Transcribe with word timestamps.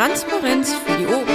Transparenz 0.00 0.72
für 0.72 0.96
die 0.96 1.06
Ohren. 1.06 1.28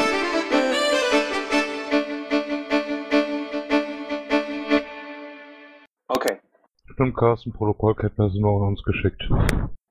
Okay. 6.08 6.40
Stimmt, 6.92 7.16
Carsten, 7.16 7.54
Protokollkenntnisse 7.54 8.42
noch 8.42 8.64
an 8.64 8.70
uns 8.70 8.82
geschickt. 8.82 9.22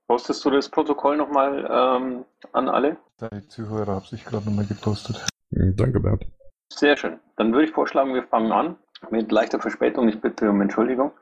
Postest 0.08 0.44
du 0.44 0.50
das 0.50 0.68
Protokoll 0.68 1.16
nochmal 1.16 1.70
ähm, 1.70 2.24
an 2.50 2.68
alle? 2.68 2.96
Die 3.20 3.46
Zuhörer 3.46 3.94
haben 3.94 4.06
sich 4.06 4.24
gerade 4.24 4.46
nochmal 4.46 4.66
gepostet. 4.66 5.24
Hm, 5.54 5.76
Danke, 5.76 6.00
Bernd. 6.00 6.26
Sehr 6.72 6.96
schön. 6.96 7.20
Dann 7.36 7.52
würde 7.52 7.66
ich 7.66 7.70
vorschlagen, 7.70 8.12
wir 8.12 8.24
fangen 8.24 8.50
an 8.50 8.74
mit 9.08 9.30
leichter 9.30 9.60
Verspätung. 9.60 10.08
Ich 10.08 10.20
bitte 10.20 10.50
um 10.50 10.60
Entschuldigung. 10.60 11.12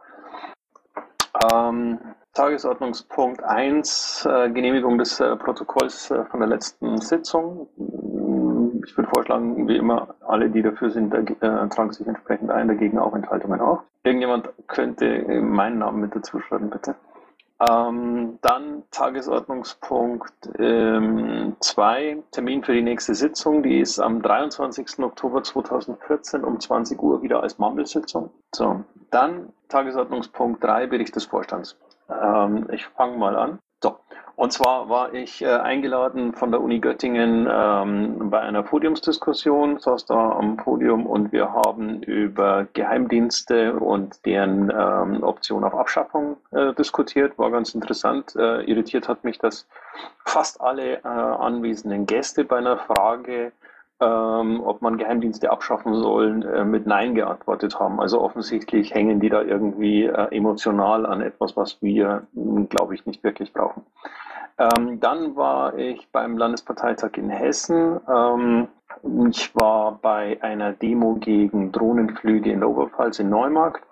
Ähm, 1.52 1.98
Tagesordnungspunkt 2.34 3.42
1, 3.44 4.26
äh, 4.26 4.50
Genehmigung 4.50 4.96
des 4.96 5.20
äh, 5.20 5.36
Protokolls 5.36 6.10
äh, 6.10 6.24
von 6.24 6.40
der 6.40 6.48
letzten 6.48 6.98
Sitzung. 6.98 7.68
Mm, 7.76 8.82
Ich 8.86 8.96
würde 8.96 9.10
vorschlagen, 9.10 9.68
wie 9.68 9.76
immer, 9.76 10.14
alle, 10.26 10.48
die 10.48 10.62
dafür 10.62 10.90
sind, 10.90 11.12
tragen 11.40 11.92
sich 11.92 12.06
entsprechend 12.06 12.50
ein, 12.50 12.68
dagegen 12.68 12.98
auch 12.98 13.14
Enthaltungen 13.14 13.60
auf. 13.60 13.80
Irgendjemand 14.02 14.48
könnte 14.66 15.40
meinen 15.40 15.78
Namen 15.78 16.00
mit 16.00 16.16
dazu 16.16 16.40
schreiben, 16.40 16.70
bitte. 16.70 16.96
Ähm, 17.60 18.38
dann 18.42 18.82
Tagesordnungspunkt 18.90 20.32
2, 21.60 22.22
Termin 22.32 22.64
für 22.64 22.72
die 22.72 22.82
nächste 22.82 23.14
Sitzung. 23.14 23.62
Die 23.62 23.78
ist 23.78 24.00
am 24.00 24.20
23. 24.20 24.98
Oktober 24.98 25.44
2014 25.44 26.42
um 26.42 26.58
20 26.58 27.00
Uhr 27.00 27.22
wieder 27.22 27.40
als 27.42 27.58
Mumble-Sitzung. 27.58 28.30
So, 28.52 28.82
dann 29.12 29.52
Tagesordnungspunkt 29.68 30.64
3, 30.64 30.88
Bericht 30.88 31.14
des 31.14 31.26
Vorstands. 31.26 31.76
Ähm, 32.22 32.68
ich 32.72 32.86
fange 32.86 33.16
mal 33.16 33.36
an. 33.36 33.58
So, 33.82 33.98
und 34.36 34.52
zwar 34.52 34.88
war 34.88 35.12
ich 35.12 35.42
äh, 35.42 35.48
eingeladen 35.48 36.32
von 36.34 36.50
der 36.50 36.60
Uni 36.60 36.78
Göttingen 36.78 37.48
ähm, 37.50 38.30
bei 38.30 38.40
einer 38.40 38.62
Podiumsdiskussion, 38.62 39.78
saß 39.78 40.06
da 40.06 40.32
am 40.32 40.56
Podium 40.56 41.06
und 41.06 41.32
wir 41.32 41.52
haben 41.52 42.02
über 42.02 42.66
Geheimdienste 42.72 43.74
und 43.74 44.24
deren 44.24 44.70
ähm, 44.70 45.22
Option 45.22 45.64
auf 45.64 45.74
Abschaffung 45.74 46.36
äh, 46.52 46.72
diskutiert. 46.74 47.38
War 47.38 47.50
ganz 47.50 47.74
interessant. 47.74 48.34
Äh, 48.36 48.62
irritiert 48.62 49.08
hat 49.08 49.24
mich, 49.24 49.38
dass 49.38 49.66
fast 50.24 50.60
alle 50.60 50.98
äh, 50.98 51.08
anwesenden 51.08 52.06
Gäste 52.06 52.44
bei 52.44 52.58
einer 52.58 52.78
Frage 52.78 53.52
ähm, 54.02 54.60
ob 54.64 54.82
man 54.82 54.98
Geheimdienste 54.98 55.50
abschaffen 55.50 55.94
soll, 55.94 56.44
äh, 56.44 56.64
mit 56.64 56.86
Nein 56.86 57.14
geantwortet 57.14 57.78
haben. 57.78 58.00
Also 58.00 58.20
offensichtlich 58.20 58.92
hängen 58.94 59.20
die 59.20 59.28
da 59.28 59.42
irgendwie 59.42 60.04
äh, 60.04 60.36
emotional 60.36 61.06
an 61.06 61.20
etwas, 61.20 61.56
was 61.56 61.80
wir, 61.82 62.26
glaube 62.68 62.94
ich, 62.94 63.06
nicht 63.06 63.22
wirklich 63.22 63.52
brauchen. 63.52 63.82
Ähm, 64.58 65.00
dann 65.00 65.36
war 65.36 65.78
ich 65.78 66.08
beim 66.10 66.36
Landesparteitag 66.36 67.12
in 67.16 67.30
Hessen. 67.30 68.00
Ähm, 68.08 68.68
ich 69.30 69.54
war 69.54 69.98
bei 70.02 70.38
einer 70.42 70.72
Demo 70.72 71.14
gegen 71.14 71.72
Drohnenflüge 71.72 72.50
in 72.50 72.60
der 72.60 72.68
Oberpfalz 72.68 73.18
in 73.18 73.30
Neumarkt. 73.30 73.84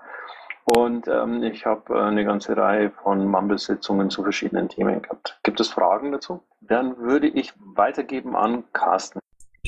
Und 0.65 1.09
ähm, 1.09 1.43
ich 1.43 1.67
habe 1.67 1.95
äh, 1.95 2.03
eine 2.03 2.25
ganze 2.25 2.57
Reihe 2.57 2.91
von 2.91 3.27
Mumble-Sitzungen 3.27 4.11
zu 4.11 4.23
verschiedenen 4.23 4.69
Themen 4.69 5.03
gehabt. 5.03 5.39
Gibt 5.43 5.61
es 5.61 5.69
Fragen 5.69 6.13
dazu? 6.13 6.43
Dann 6.61 6.99
würde 6.99 7.27
ich 7.27 7.53
weitergeben 7.59 8.37
an 8.37 8.65
Carsten. 8.73 9.21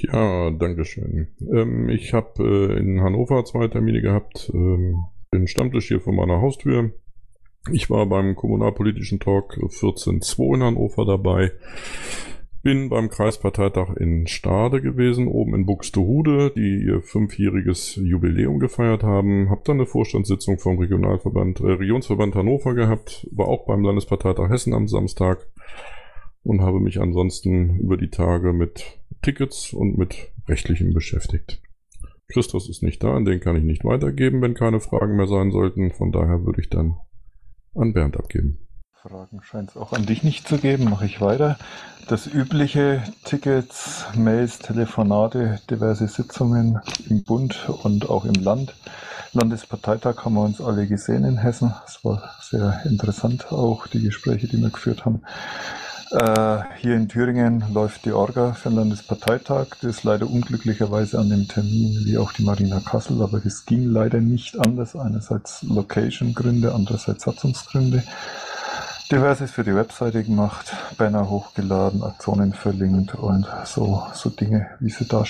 Ja, 0.02 0.50
Dankeschön. 0.50 1.28
Ähm, 1.40 1.88
ich 1.88 2.12
habe 2.12 2.42
äh, 2.42 2.78
in 2.78 3.00
Hannover 3.02 3.44
zwei 3.44 3.68
Termine 3.68 4.02
gehabt. 4.02 4.50
Ähm, 4.52 5.04
den 5.32 5.46
Stammtisch 5.46 5.88
hier 5.88 6.00
vor 6.00 6.12
meiner 6.12 6.40
Haustür. 6.40 6.90
Ich 7.70 7.88
war 7.88 8.06
beim 8.06 8.34
Kommunalpolitischen 8.34 9.20
Talk 9.20 9.56
14.2 9.56 10.56
in 10.56 10.62
Hannover 10.62 11.04
dabei. 11.04 11.52
Bin 12.62 12.88
beim 12.88 13.10
Kreisparteitag 13.10 13.96
in 13.96 14.26
Stade 14.26 14.80
gewesen, 14.80 15.28
oben 15.28 15.54
in 15.54 15.66
Buxtehude, 15.66 16.52
die 16.54 16.84
ihr 16.84 17.02
fünfjähriges 17.02 17.96
Jubiläum 17.96 18.58
gefeiert 18.58 19.04
haben. 19.04 19.50
Hab 19.50 19.64
dann 19.64 19.76
eine 19.76 19.86
Vorstandssitzung 19.86 20.58
vom 20.58 20.78
Regionalverband, 20.78 21.60
äh, 21.60 21.72
Regionsverband 21.72 22.34
Hannover 22.34 22.74
gehabt. 22.74 23.28
War 23.30 23.46
auch 23.46 23.66
beim 23.66 23.82
Landesparteitag 23.82 24.48
Hessen 24.48 24.74
am 24.74 24.88
Samstag 24.88 25.46
und 26.44 26.60
habe 26.60 26.80
mich 26.80 27.00
ansonsten 27.00 27.78
über 27.78 27.96
die 27.96 28.10
Tage 28.10 28.52
mit 28.52 28.98
Tickets 29.22 29.72
und 29.72 29.98
mit 29.98 30.32
rechtlichem 30.48 30.92
beschäftigt. 30.92 31.60
Christus 32.28 32.68
ist 32.68 32.82
nicht 32.82 33.02
da, 33.02 33.14
an 33.14 33.24
den 33.24 33.40
kann 33.40 33.56
ich 33.56 33.64
nicht 33.64 33.84
weitergeben, 33.84 34.40
wenn 34.40 34.54
keine 34.54 34.80
Fragen 34.80 35.16
mehr 35.16 35.26
sein 35.26 35.50
sollten. 35.50 35.92
Von 35.92 36.12
daher 36.12 36.44
würde 36.44 36.60
ich 36.60 36.70
dann 36.70 36.96
an 37.74 37.92
Bernd 37.92 38.16
abgeben. 38.16 38.58
Fragen 39.02 39.42
scheint 39.42 39.70
es 39.70 39.76
auch 39.76 39.92
an 39.92 40.06
dich 40.06 40.22
nicht 40.22 40.46
zu 40.46 40.58
geben. 40.58 40.84
Mache 40.84 41.06
ich 41.06 41.20
weiter. 41.20 41.58
Das 42.08 42.26
übliche 42.26 43.02
Tickets, 43.24 44.06
Mails, 44.16 44.60
Telefonate, 44.60 45.60
diverse 45.68 46.06
Sitzungen 46.06 46.78
im 47.08 47.24
Bund 47.24 47.68
und 47.68 48.08
auch 48.08 48.24
im 48.24 48.34
Land. 48.34 48.74
Landesparteitag 49.32 50.24
haben 50.24 50.34
wir 50.34 50.44
uns 50.44 50.60
alle 50.60 50.86
gesehen 50.86 51.24
in 51.24 51.38
Hessen. 51.38 51.74
Es 51.86 52.04
war 52.04 52.30
sehr 52.42 52.82
interessant 52.84 53.50
auch 53.50 53.88
die 53.88 54.02
Gespräche, 54.02 54.46
die 54.46 54.58
wir 54.58 54.70
geführt 54.70 55.04
haben. 55.04 55.22
Äh, 56.12 56.64
hier 56.78 56.96
in 56.96 57.08
Thüringen 57.08 57.64
läuft 57.72 58.04
die 58.04 58.12
Orga 58.12 58.52
für 58.52 58.68
den 58.68 58.76
Landesparteitag. 58.76 59.68
Das 59.80 59.96
ist 59.96 60.04
leider 60.04 60.28
unglücklicherweise 60.28 61.18
an 61.18 61.30
dem 61.30 61.48
Termin 61.48 62.02
wie 62.04 62.18
auch 62.18 62.32
die 62.32 62.42
Marina 62.42 62.80
Kassel, 62.80 63.22
aber 63.22 63.40
das 63.40 63.64
ging 63.64 63.90
leider 63.90 64.20
nicht 64.20 64.58
anders. 64.58 64.94
Einerseits 64.94 65.62
Location-Gründe, 65.62 66.74
andererseits 66.74 67.24
Satzungsgründe. 67.24 68.02
Diverses 69.10 69.50
für 69.50 69.64
die 69.64 69.74
Webseite 69.74 70.22
gemacht, 70.22 70.74
Banner 70.98 71.30
hochgeladen, 71.30 72.02
Aktionen 72.02 72.52
verlinkt 72.52 73.14
und 73.14 73.46
so, 73.64 74.02
so 74.12 74.28
Dinge, 74.28 74.68
wie 74.80 74.90
sie 74.90 75.06
da 75.06 75.24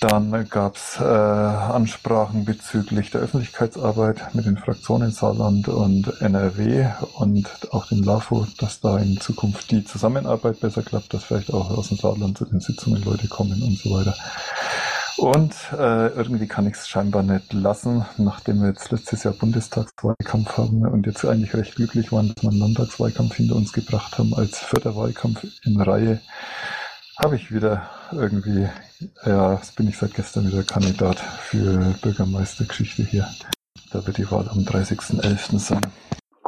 Dann 0.00 0.48
gab's 0.48 0.98
äh, 1.00 1.04
Ansprachen 1.04 2.44
bezüglich 2.44 3.10
der 3.10 3.22
Öffentlichkeitsarbeit 3.22 4.34
mit 4.34 4.46
den 4.46 4.58
Fraktionen 4.58 5.10
Saarland 5.10 5.68
und 5.68 6.20
NRW 6.20 6.86
und 7.14 7.48
auch 7.72 7.86
dem 7.86 8.02
LAFO, 8.02 8.46
dass 8.58 8.80
da 8.80 8.98
in 8.98 9.18
Zukunft 9.20 9.70
die 9.70 9.84
Zusammenarbeit 9.84 10.60
besser 10.60 10.82
klappt, 10.82 11.14
dass 11.14 11.24
vielleicht 11.24 11.52
auch 11.52 11.70
aus 11.70 11.88
dem 11.88 11.98
Saarland 11.98 12.38
zu 12.38 12.44
den 12.44 12.60
Sitzungen 12.60 13.02
Leute 13.02 13.28
kommen 13.28 13.62
und 13.62 13.78
so 13.78 13.90
weiter. 13.90 14.14
Und 15.16 15.54
äh, 15.72 16.08
irgendwie 16.08 16.46
kann 16.46 16.66
ich 16.66 16.74
es 16.74 16.88
scheinbar 16.88 17.22
nicht 17.22 17.52
lassen, 17.54 18.04
nachdem 18.18 18.60
wir 18.60 18.68
jetzt 18.68 18.90
letztes 18.90 19.24
Jahr 19.24 19.32
Bundestagswahlkampf 19.32 20.58
haben 20.58 20.86
und 20.86 21.06
jetzt 21.06 21.24
eigentlich 21.24 21.54
recht 21.54 21.74
glücklich 21.74 22.12
waren, 22.12 22.28
dass 22.34 22.42
wir 22.42 22.50
einen 22.50 22.60
Landtagswahlkampf 22.60 23.34
hinter 23.34 23.56
uns 23.56 23.72
gebracht 23.72 24.18
haben 24.18 24.34
als 24.34 24.58
vierter 24.58 24.94
Wahlkampf 24.94 25.46
in 25.64 25.80
Reihe, 25.80 26.20
habe 27.18 27.36
ich 27.36 27.52
wieder 27.52 27.88
irgendwie, 28.12 28.68
ja, 29.24 29.54
jetzt 29.54 29.76
bin 29.76 29.88
ich 29.88 29.98
seit 29.98 30.14
gestern 30.14 30.46
wieder 30.48 30.62
Kandidat 30.62 31.18
für 31.18 31.94
Bürgermeistergeschichte 32.02 33.02
hier. 33.02 33.26
Da 33.92 34.06
wird 34.06 34.18
die 34.18 34.30
Wahl 34.30 34.46
am 34.48 34.58
30.11. 34.58 35.58
sein. 35.58 35.80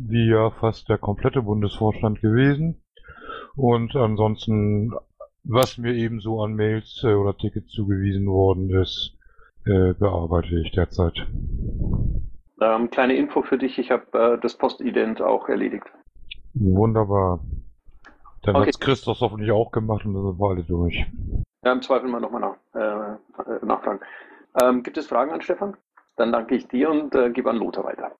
wie 0.00 0.28
ja 0.28 0.50
fast 0.50 0.88
der 0.88 0.98
komplette 0.98 1.42
Bundesvorstand 1.42 2.20
gewesen. 2.20 2.82
Und 3.54 3.94
ansonsten, 3.94 4.94
was 5.48 5.78
mir 5.78 5.94
ebenso 5.94 6.42
an 6.42 6.54
Mails 6.54 7.02
äh, 7.04 7.14
oder 7.14 7.36
Tickets 7.36 7.70
zugewiesen 7.70 8.26
worden 8.26 8.70
ist, 8.70 9.12
äh, 9.64 9.92
bearbeite 9.94 10.58
ich 10.60 10.72
derzeit. 10.72 11.26
Ähm, 12.60 12.90
kleine 12.90 13.16
Info 13.16 13.42
für 13.42 13.58
dich, 13.58 13.78
ich 13.78 13.90
habe 13.90 14.18
äh, 14.18 14.40
das 14.40 14.56
Postident 14.56 15.20
auch 15.20 15.48
erledigt. 15.48 15.86
Wunderbar. 16.54 17.40
Dann 18.42 18.56
Okay. 18.56 18.66
hat's 18.68 18.80
Christoph 18.80 19.20
hoffentlich 19.20 19.50
auch 19.50 19.72
gemacht 19.72 20.04
und 20.06 20.14
dann 20.14 20.24
sind 20.24 20.38
wir 20.38 20.48
alle 20.48 20.62
durch. 20.62 21.04
Ja, 21.64 21.72
Im 21.72 21.82
Zweifel 21.82 22.08
mal 22.08 22.20
nochmal 22.20 22.40
nach, 22.40 22.56
äh, 22.74 23.52
äh, 23.52 23.64
nachfragen. 23.64 24.00
Ähm, 24.60 24.82
gibt 24.82 24.96
es 24.96 25.06
Fragen 25.06 25.32
an 25.32 25.42
Stefan? 25.42 25.76
Dann 26.16 26.32
danke 26.32 26.54
ich 26.54 26.66
dir 26.68 26.90
und 26.90 27.14
äh, 27.14 27.30
gebe 27.30 27.50
an 27.50 27.56
Lothar 27.56 27.84
weiter. 27.84 28.12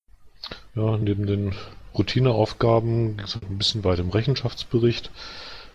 Ja, 0.74 0.98
neben 0.98 1.26
den 1.26 1.54
Routineaufgaben 1.96 3.16
ging 3.16 3.24
es 3.24 3.40
ein 3.40 3.56
bisschen 3.56 3.84
weiter 3.84 4.02
im 4.02 4.10
Rechenschaftsbericht. 4.10 5.10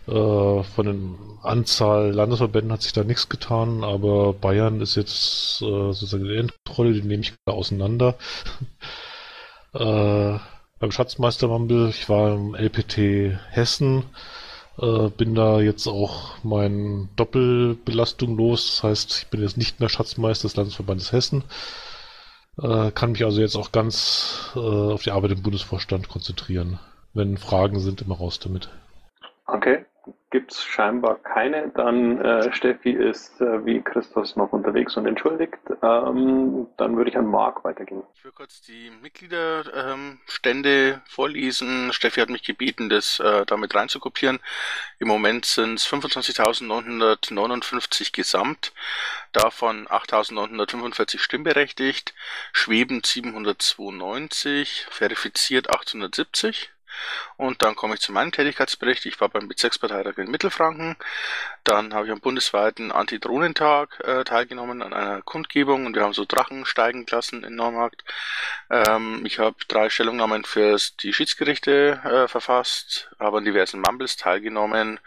Äh, 0.06 0.62
von 0.64 0.84
der 0.86 1.48
Anzahl 1.48 2.10
Landesverbänden 2.10 2.72
hat 2.72 2.82
sich 2.82 2.92
da 2.92 3.04
nichts 3.04 3.28
getan, 3.28 3.84
aber 3.84 4.32
Bayern 4.32 4.80
ist 4.80 4.96
jetzt 4.96 5.62
äh, 5.62 5.92
sozusagen 5.92 6.24
die 6.24 6.36
Endkontrolle, 6.36 6.92
die 6.92 7.02
nehme 7.02 7.22
ich 7.22 7.34
gerade 7.44 7.56
auseinander. 7.58 8.16
äh, 9.74 10.38
beim 10.80 10.90
Schatzmeisterwandel, 10.90 11.90
ich 11.90 12.08
war 12.08 12.34
im 12.34 12.56
LPT 12.56 13.38
Hessen, 13.50 14.04
äh, 14.78 15.08
bin 15.10 15.36
da 15.36 15.60
jetzt 15.60 15.86
auch 15.86 16.34
mein 16.42 17.08
Doppelbelastung 17.14 18.36
los. 18.36 18.66
Das 18.66 18.82
heißt, 18.82 19.18
ich 19.18 19.26
bin 19.28 19.42
jetzt 19.42 19.56
nicht 19.56 19.78
mehr 19.78 19.88
Schatzmeister 19.88 20.48
des 20.48 20.56
Landesverbandes 20.56 21.12
Hessen. 21.12 21.44
Äh, 22.60 22.90
kann 22.90 23.12
mich 23.12 23.24
also 23.24 23.40
jetzt 23.40 23.56
auch 23.56 23.70
ganz 23.70 24.50
äh, 24.56 24.58
auf 24.58 25.04
die 25.04 25.12
Arbeit 25.12 25.30
im 25.30 25.42
Bundesvorstand 25.42 26.08
konzentrieren. 26.08 26.80
Wenn 27.14 27.36
Fragen 27.38 27.78
sind, 27.78 28.02
immer 28.02 28.16
raus 28.16 28.40
damit. 28.40 28.68
Okay 29.46 29.84
gibt 30.42 30.54
es 30.54 30.64
scheinbar 30.64 31.22
keine. 31.22 31.68
Dann 31.68 32.20
äh, 32.20 32.52
Steffi 32.52 32.90
ist 32.90 33.40
äh, 33.40 33.64
wie 33.64 33.80
Christus 33.80 34.34
noch 34.34 34.52
unterwegs 34.52 34.96
und 34.96 35.06
entschuldigt. 35.06 35.60
Ähm, 35.82 36.66
dann 36.76 36.96
würde 36.96 37.10
ich 37.10 37.16
an 37.16 37.26
Marc 37.26 37.62
weitergehen. 37.62 38.02
Ich 38.16 38.24
will 38.24 38.32
kurz 38.32 38.60
die 38.62 38.90
Mitgliederstände 39.00 40.94
ähm, 40.94 41.00
vorlesen. 41.08 41.92
Steffi 41.92 42.20
hat 42.20 42.28
mich 42.28 42.42
gebeten, 42.42 42.88
das 42.88 43.20
äh, 43.20 43.46
damit 43.46 43.76
reinzukopieren. 43.76 44.40
Im 44.98 45.06
Moment 45.06 45.44
sind 45.44 45.74
es 45.74 45.86
25.959 45.86 48.12
gesamt, 48.12 48.72
davon 49.30 49.86
8.945 49.86 51.20
stimmberechtigt, 51.20 52.14
schwebend 52.52 53.06
792, 53.06 54.88
verifiziert 54.90 55.70
870. 55.70 56.71
Und 57.36 57.62
dann 57.62 57.76
komme 57.76 57.94
ich 57.94 58.00
zu 58.00 58.12
meinem 58.12 58.32
Tätigkeitsbericht. 58.32 59.06
Ich 59.06 59.20
war 59.20 59.28
beim 59.28 59.48
Bezirksparteitag 59.48 60.18
in 60.18 60.30
Mittelfranken. 60.30 60.96
Dann 61.64 61.94
habe 61.94 62.06
ich 62.06 62.12
am 62.12 62.20
bundesweiten 62.20 62.92
Antidrohnentag 62.92 64.00
äh, 64.04 64.24
teilgenommen 64.24 64.82
an 64.82 64.92
einer 64.92 65.22
Kundgebung 65.22 65.86
und 65.86 65.94
wir 65.94 66.02
haben 66.02 66.12
so 66.12 66.24
Drachen 66.24 66.66
steigen 66.66 67.06
lassen 67.10 67.44
in 67.44 67.54
Neumarkt. 67.54 68.04
Ähm, 68.70 69.22
ich 69.24 69.38
habe 69.38 69.56
drei 69.68 69.90
Stellungnahmen 69.90 70.44
für 70.44 70.76
die 71.02 71.12
Schiedsgerichte 71.12 72.00
äh, 72.04 72.28
verfasst, 72.28 73.10
habe 73.18 73.38
an 73.38 73.44
diversen 73.44 73.80
Mumbles 73.80 74.16
teilgenommen. 74.16 75.00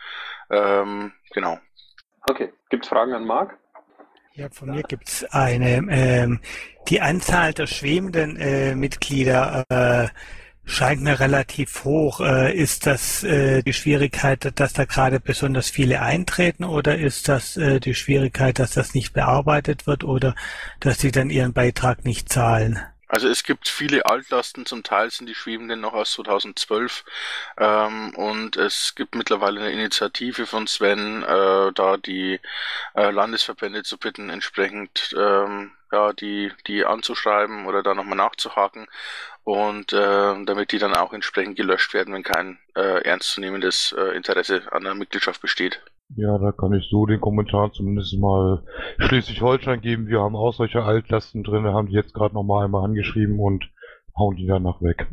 Ähm, 0.49 1.13
genau. 1.31 1.59
Okay, 2.23 2.53
gibt 2.69 2.85
es 2.85 2.89
Fragen 2.89 3.13
an 3.13 3.25
Marc? 3.25 3.57
Ja, 4.33 4.49
von 4.49 4.71
mir 4.71 4.83
gibt 4.83 5.07
es 5.07 5.23
eine. 5.31 5.77
Ähm, 5.89 6.41
die 6.89 6.99
Anzahl 6.99 7.53
der 7.53 7.67
schwebenden 7.67 8.35
äh, 8.35 8.75
Mitglieder 8.75 9.63
äh, 9.69 10.07
scheint 10.65 11.01
mir 11.01 11.19
relativ 11.19 11.83
hoch. 11.83 12.19
Äh, 12.21 12.55
ist 12.55 12.85
das 12.85 13.23
äh, 13.23 13.61
die 13.63 13.73
Schwierigkeit, 13.73 14.51
dass 14.59 14.73
da 14.73 14.85
gerade 14.85 15.19
besonders 15.19 15.69
viele 15.69 16.01
eintreten 16.01 16.63
oder 16.63 16.97
ist 16.97 17.29
das 17.29 17.57
äh, 17.57 17.79
die 17.79 17.95
Schwierigkeit, 17.95 18.59
dass 18.59 18.71
das 18.71 18.93
nicht 18.93 19.13
bearbeitet 19.13 19.87
wird 19.87 20.03
oder 20.03 20.35
dass 20.79 20.99
sie 20.99 21.11
dann 21.11 21.29
ihren 21.29 21.53
Beitrag 21.53 22.05
nicht 22.05 22.29
zahlen? 22.29 22.79
Also 23.07 23.29
es 23.29 23.43
gibt 23.43 23.67
viele 23.67 24.05
Altlasten, 24.05 24.65
zum 24.65 24.81
Teil 24.81 25.11
sind 25.11 25.27
die 25.27 25.35
Schwebenden 25.35 25.79
noch 25.79 25.93
aus 25.93 26.13
2012 26.13 27.05
ähm, 27.57 28.15
und 28.15 28.57
es 28.57 28.95
gibt 28.95 29.13
mittlerweile 29.13 29.61
eine 29.61 29.71
Initiative 29.71 30.47
von 30.47 30.65
Sven, 30.65 31.21
äh, 31.21 31.71
da 31.73 31.97
die 31.97 32.39
äh, 32.95 33.11
Landesverbände 33.11 33.83
zu 33.83 33.99
bitten, 33.99 34.29
entsprechend 34.29 35.15
ähm, 35.17 35.71
ja, 35.91 36.13
die, 36.13 36.51
die 36.65 36.83
anzuschreiben 36.83 37.67
oder 37.67 37.83
da 37.83 37.93
nochmal 37.93 38.17
nachzuhaken 38.17 38.87
und 39.45 39.93
äh, 39.93 40.43
damit 40.45 40.71
die 40.71 40.79
dann 40.79 40.95
auch 40.95 41.13
entsprechend 41.13 41.55
gelöscht 41.55 41.93
werden, 41.93 42.13
wenn 42.13 42.23
kein 42.23 42.57
äh, 42.75 43.03
ernstzunehmendes 43.03 43.95
äh, 43.97 44.17
Interesse 44.17 44.63
an 44.71 44.83
der 44.83 44.95
Mitgliedschaft 44.95 45.41
besteht. 45.41 45.81
Ja, 46.15 46.37
da 46.37 46.51
kann 46.51 46.73
ich 46.73 46.87
so 46.89 47.05
den 47.05 47.21
Kommentar 47.21 47.71
zumindest 47.71 48.17
mal 48.19 48.63
Schleswig-Holstein 48.97 49.81
geben. 49.81 50.07
Wir 50.07 50.21
haben 50.21 50.35
auch 50.35 50.53
solche 50.53 50.83
Altlasten 50.83 51.43
drin, 51.43 51.65
haben 51.65 51.87
die 51.87 51.95
jetzt 51.95 52.13
gerade 52.13 52.33
nochmal 52.33 52.65
einmal 52.65 52.85
angeschrieben 52.85 53.39
und 53.39 53.69
hauen 54.17 54.35
die 54.35 54.47
danach 54.47 54.81
weg. 54.81 55.07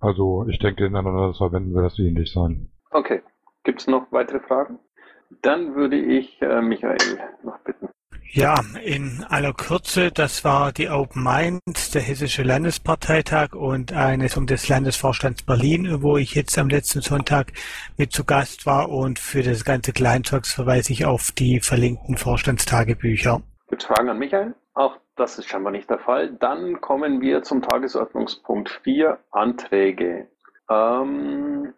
Also 0.00 0.46
ich 0.48 0.58
denke, 0.58 0.86
in 0.86 0.96
anderen 0.96 1.34
Verbänden 1.34 1.74
wird 1.74 1.86
das 1.86 1.98
ähnlich 1.98 2.32
sein. 2.32 2.70
Okay. 2.90 3.22
Gibt 3.64 3.80
es 3.80 3.86
noch 3.86 4.10
weitere 4.12 4.40
Fragen? 4.40 4.78
Dann 5.42 5.74
würde 5.74 5.96
ich 5.96 6.40
äh, 6.42 6.60
Michael 6.60 7.20
noch 7.44 7.58
bitten. 7.60 7.88
Ja, 8.30 8.60
in 8.84 9.24
aller 9.30 9.54
Kürze, 9.54 10.10
das 10.12 10.44
war 10.44 10.70
die 10.70 10.90
Open 10.90 11.24
Mind, 11.24 11.94
der 11.94 12.02
Hessische 12.02 12.42
Landesparteitag 12.42 13.54
und 13.54 13.94
eine 13.94 14.24
Sitzung 14.24 14.46
des 14.46 14.68
Landesvorstands 14.68 15.44
Berlin, 15.44 16.02
wo 16.02 16.18
ich 16.18 16.34
jetzt 16.34 16.58
am 16.58 16.68
letzten 16.68 17.00
Sonntag 17.00 17.52
mit 17.96 18.12
zu 18.12 18.24
Gast 18.24 18.66
war 18.66 18.90
und 18.90 19.18
für 19.18 19.42
das 19.42 19.64
ganze 19.64 19.94
Kleinzeugs 19.94 20.52
verweise 20.52 20.92
ich 20.92 21.06
auf 21.06 21.32
die 21.32 21.60
verlinkten 21.60 22.18
Vorstandstagebücher. 22.18 23.40
Gibt 23.70 23.82
es 23.82 23.88
Fragen 23.88 24.10
an 24.10 24.18
Michael? 24.18 24.54
Auch 24.74 24.98
das 25.16 25.38
ist 25.38 25.48
scheinbar 25.48 25.72
nicht 25.72 25.88
der 25.88 25.98
Fall. 25.98 26.36
Dann 26.38 26.82
kommen 26.82 27.22
wir 27.22 27.42
zum 27.42 27.62
Tagesordnungspunkt 27.62 28.80
4, 28.84 29.18
Anträge. 29.30 30.28
Ähm, 30.70 31.72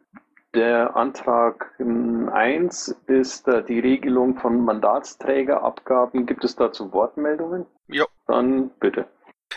der 0.55 0.97
Antrag 0.97 1.75
1 1.79 2.97
ist 3.07 3.49
äh, 3.49 3.63
die 3.65 3.79
Regelung 3.79 4.37
von 4.39 4.65
Mandatsträgerabgaben. 4.65 6.27
Gibt 6.27 6.45
es 6.45 6.57
dazu 6.57 6.93
Wortmeldungen? 6.93 7.67
Ja. 7.89 8.07
Dann 8.27 8.71
bitte. 8.81 9.07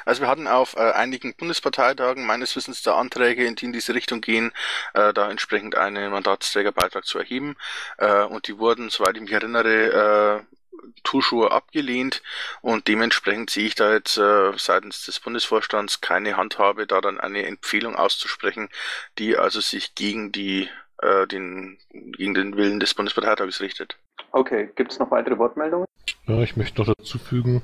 Also 0.05 0.21
wir 0.21 0.27
hatten 0.27 0.47
auf 0.47 0.75
äh, 0.75 0.91
einigen 0.91 1.35
Bundesparteitagen 1.35 2.25
meines 2.25 2.55
Wissens 2.55 2.81
da 2.81 2.97
Anträge, 2.97 3.45
in 3.45 3.55
die 3.55 3.65
in 3.65 3.73
diese 3.73 3.93
Richtung 3.93 4.21
gehen, 4.21 4.51
äh, 4.93 5.13
da 5.13 5.29
entsprechend 5.29 5.75
einen 5.75 6.11
Mandatsträgerbeitrag 6.11 7.05
zu 7.05 7.19
erheben. 7.19 7.55
Äh, 7.97 8.23
und 8.23 8.47
die 8.47 8.57
wurden, 8.57 8.89
soweit 8.89 9.15
ich 9.15 9.21
mich 9.21 9.31
erinnere, 9.31 10.41
äh, 10.41 10.55
Tuschur 11.03 11.51
abgelehnt 11.51 12.21
und 12.61 12.87
dementsprechend 12.87 13.49
sehe 13.49 13.67
ich 13.67 13.75
da 13.75 13.93
jetzt 13.93 14.17
äh, 14.17 14.51
seitens 14.57 15.05
des 15.05 15.19
Bundesvorstands 15.19 16.01
keine 16.01 16.35
Handhabe, 16.35 16.87
da 16.87 16.99
dann 16.99 17.19
eine 17.19 17.45
Empfehlung 17.45 17.95
auszusprechen, 17.95 18.69
die 19.17 19.37
also 19.37 19.61
sich 19.61 19.95
gegen 19.95 20.31
die 20.31 20.69
äh, 21.01 21.27
den, 21.27 21.77
gegen 21.91 22.33
den 22.33 22.55
Willen 22.55 22.79
des 22.79 22.93
Bundesparteitages 22.93 23.61
richtet. 23.61 23.97
Okay, 24.31 24.69
gibt 24.75 24.91
es 24.91 24.99
noch 24.99 25.11
weitere 25.11 25.37
Wortmeldungen? 25.37 25.87
Ja, 26.27 26.41
ich 26.41 26.55
möchte 26.57 26.81
noch 26.81 26.93
dazu 26.93 27.17
fügen, 27.17 27.61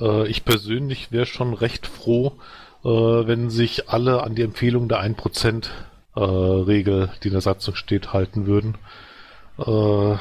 äh, 0.00 0.26
ich 0.28 0.44
persönlich 0.44 1.12
wäre 1.12 1.26
schon 1.26 1.54
recht 1.54 1.86
froh, 1.86 2.38
äh, 2.84 2.88
wenn 2.88 3.50
sich 3.50 3.88
alle 3.88 4.22
an 4.22 4.34
die 4.34 4.42
Empfehlung 4.42 4.88
der 4.88 5.00
1% 5.00 5.68
äh, 6.14 6.20
Regel, 6.20 7.10
die 7.22 7.28
in 7.28 7.34
der 7.34 7.40
Satzung 7.40 7.74
steht, 7.74 8.12
halten 8.12 8.46
würden. 8.46 8.76
Äh, 9.58 10.16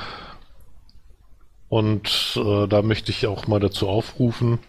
und 1.69 2.37
äh, 2.37 2.67
da 2.67 2.81
möchte 2.81 3.11
ich 3.11 3.27
auch 3.27 3.47
mal 3.47 3.59
dazu 3.59 3.87
aufrufen, 3.87 4.59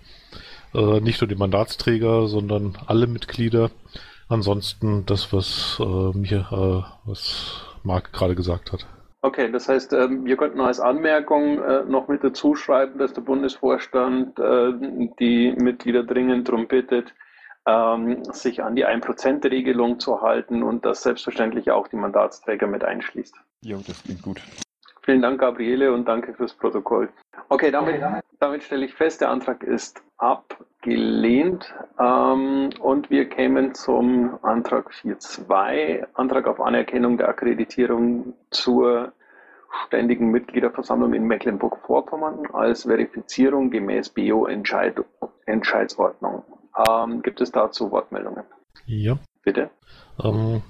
nicht 0.73 1.23
nur 1.23 1.29
die 1.29 1.37
Mandatsträger, 1.37 2.29
sondern 2.29 2.77
alle 2.87 3.07
Mitglieder, 3.07 3.71
ansonsten 4.29 5.05
das, 5.07 5.33
was 5.33 5.79
äh, 5.81 6.17
mir, 6.17 6.47
äh, 6.51 7.09
was 7.09 7.63
Marc 7.83 8.13
gerade 8.13 8.35
gesagt 8.35 8.73
hat. 8.73 8.87
Okay, 9.23 9.51
das 9.51 9.69
heißt, 9.69 9.93
ähm, 9.93 10.25
wir 10.25 10.37
könnten 10.37 10.61
als 10.61 10.79
Anmerkung 10.79 11.61
äh, 11.61 11.85
noch 11.85 12.07
mit 12.07 12.23
dazu 12.23 12.55
schreiben, 12.55 12.99
dass 12.99 13.13
der 13.13 13.23
Bundesvorstand 13.23 14.39
äh, 14.39 14.73
die 15.19 15.53
Mitglieder 15.57 16.05
dringend 16.05 16.49
darum 16.49 16.69
bittet, 16.69 17.13
ähm, 17.67 18.23
sich 18.33 18.63
an 18.63 18.77
die 18.77 18.87
1%-Regelung 18.87 19.99
zu 19.99 20.21
halten 20.21 20.63
und 20.63 20.85
das 20.85 21.03
selbstverständlich 21.03 21.73
auch 21.73 21.89
die 21.89 21.97
Mandatsträger 21.97 22.69
mit 22.69 22.85
einschließt. 22.85 23.35
Jo, 23.63 23.81
das 23.85 24.03
klingt 24.05 24.23
gut. 24.23 24.41
Vielen 25.07 25.23
Dank, 25.23 25.41
Gabriele, 25.41 25.93
und 25.93 26.07
danke 26.09 26.35
fürs 26.35 26.53
Protokoll. 26.53 27.09
Okay, 27.49 27.71
damit, 27.71 28.03
damit 28.41 28.65
stelle 28.65 28.87
ich 28.87 28.93
fest, 28.93 29.21
der 29.21 29.31
Antrag 29.31 29.63
ist 29.63 30.03
abgelehnt. 30.17 31.73
Ähm, 32.01 32.71
und 32.81 33.09
wir 33.09 33.29
kämen 33.29 33.77
zum 33.77 34.37
Antrag 34.43 34.91
4.2, 34.91 36.09
Antrag 36.15 36.49
auf 36.49 36.61
Anerkennung 36.61 37.19
der 37.19 37.29
Akkreditierung 37.29 38.35
zur 38.51 39.13
ständigen 39.87 40.33
Mitgliederversammlung 40.33 41.15
in 41.15 41.23
Mecklenburg-Vorpommern 41.23 42.49
als 42.53 42.83
Verifizierung 42.83 43.71
gemäß 43.71 44.09
BO-Entscheidsordnung. 44.09 46.43
Ähm, 46.89 47.23
gibt 47.23 47.41
es 47.41 47.53
dazu 47.53 47.93
Wortmeldungen? 47.93 48.43
Ja. 48.87 49.17
Bitte. 49.45 49.71
Ähm, 50.21 50.65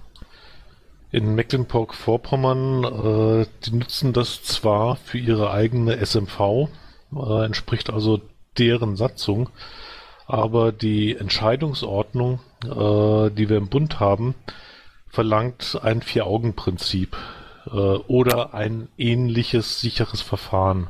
in 1.17 1.35
Mecklenburg-Vorpommern, 1.35 2.85
äh, 2.85 3.47
die 3.65 3.75
nutzen 3.75 4.13
das 4.13 4.43
zwar 4.43 4.97
für 4.97 5.17
ihre 5.17 5.51
eigene 5.51 5.97
SMV, 5.97 6.69
äh, 7.15 7.45
entspricht 7.47 7.89
also 7.89 8.21
deren 8.59 8.97
Satzung, 8.97 9.49
aber 10.27 10.73
die 10.73 11.17
Entscheidungsordnung, 11.17 12.41
äh, 12.65 13.31
die 13.31 13.49
wir 13.49 13.57
im 13.57 13.69
Bund 13.69 13.99
haben, 13.99 14.35
verlangt 15.09 15.81
ein 15.83 16.03
Vier-Augen-Prinzip 16.03 17.17
äh, 17.65 17.71
oder 17.71 18.53
ein 18.53 18.89
ähnliches 18.99 19.81
sicheres 19.81 20.21
Verfahren. 20.21 20.89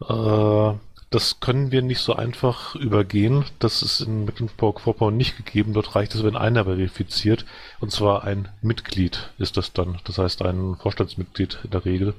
Äh, 0.00 0.72
das 1.12 1.40
können 1.40 1.70
wir 1.70 1.82
nicht 1.82 2.00
so 2.00 2.14
einfach 2.14 2.74
übergehen. 2.74 3.44
Das 3.58 3.82
ist 3.82 4.00
in 4.00 4.24
Mecklenburg-Vorpommern 4.24 5.16
nicht 5.16 5.36
gegeben. 5.36 5.74
Dort 5.74 5.94
reicht 5.94 6.14
es, 6.14 6.24
wenn 6.24 6.36
einer 6.36 6.64
verifiziert. 6.64 7.44
Und 7.80 7.92
zwar 7.92 8.24
ein 8.24 8.48
Mitglied 8.62 9.30
ist 9.38 9.56
das 9.56 9.72
dann. 9.72 9.98
Das 10.04 10.18
heißt 10.18 10.42
ein 10.42 10.76
Vorstandsmitglied 10.76 11.58
in 11.64 11.70
der 11.70 11.84
Regel. 11.84 12.14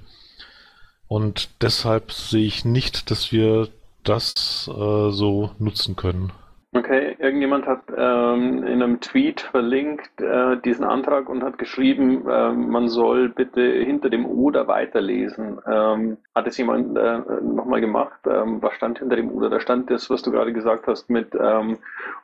Und 1.07 1.49
deshalb 1.61 2.11
sehe 2.11 2.45
ich 2.45 2.65
nicht, 2.65 3.11
dass 3.11 3.31
wir 3.31 3.67
das 4.03 4.67
äh, 4.67 5.09
so 5.09 5.51
nutzen 5.59 5.95
können. 5.95 6.31
Okay, 6.75 7.15
irgendjemand 7.19 7.67
hat 7.67 7.81
ähm, 7.95 8.63
in 8.63 8.81
einem 8.81 8.99
Tweet 8.99 9.41
verlinkt 9.41 10.19
äh, 10.19 10.57
diesen 10.57 10.83
Antrag 10.83 11.29
und 11.29 11.43
hat 11.43 11.59
geschrieben, 11.59 12.27
äh, 12.27 12.51
man 12.51 12.87
soll 12.89 13.29
bitte 13.29 13.61
hinter 13.61 14.09
dem 14.09 14.25
Oder 14.25 14.67
weiterlesen. 14.67 15.59
Ähm, 15.71 16.17
hat 16.35 16.47
es 16.47 16.57
jemand 16.57 16.97
äh, 16.97 17.19
nochmal 17.41 17.81
gemacht? 17.81 18.19
Ähm, 18.25 18.61
was 18.61 18.73
stand 18.73 18.99
hinter 18.99 19.15
dem 19.15 19.31
Oder? 19.31 19.49
Da 19.49 19.59
stand 19.59 19.89
das, 19.89 20.09
was 20.09 20.21
du 20.23 20.31
gerade 20.31 20.53
gesagt 20.53 20.87
hast 20.87 21.09
mit 21.09 21.35
ähm, 21.35 21.79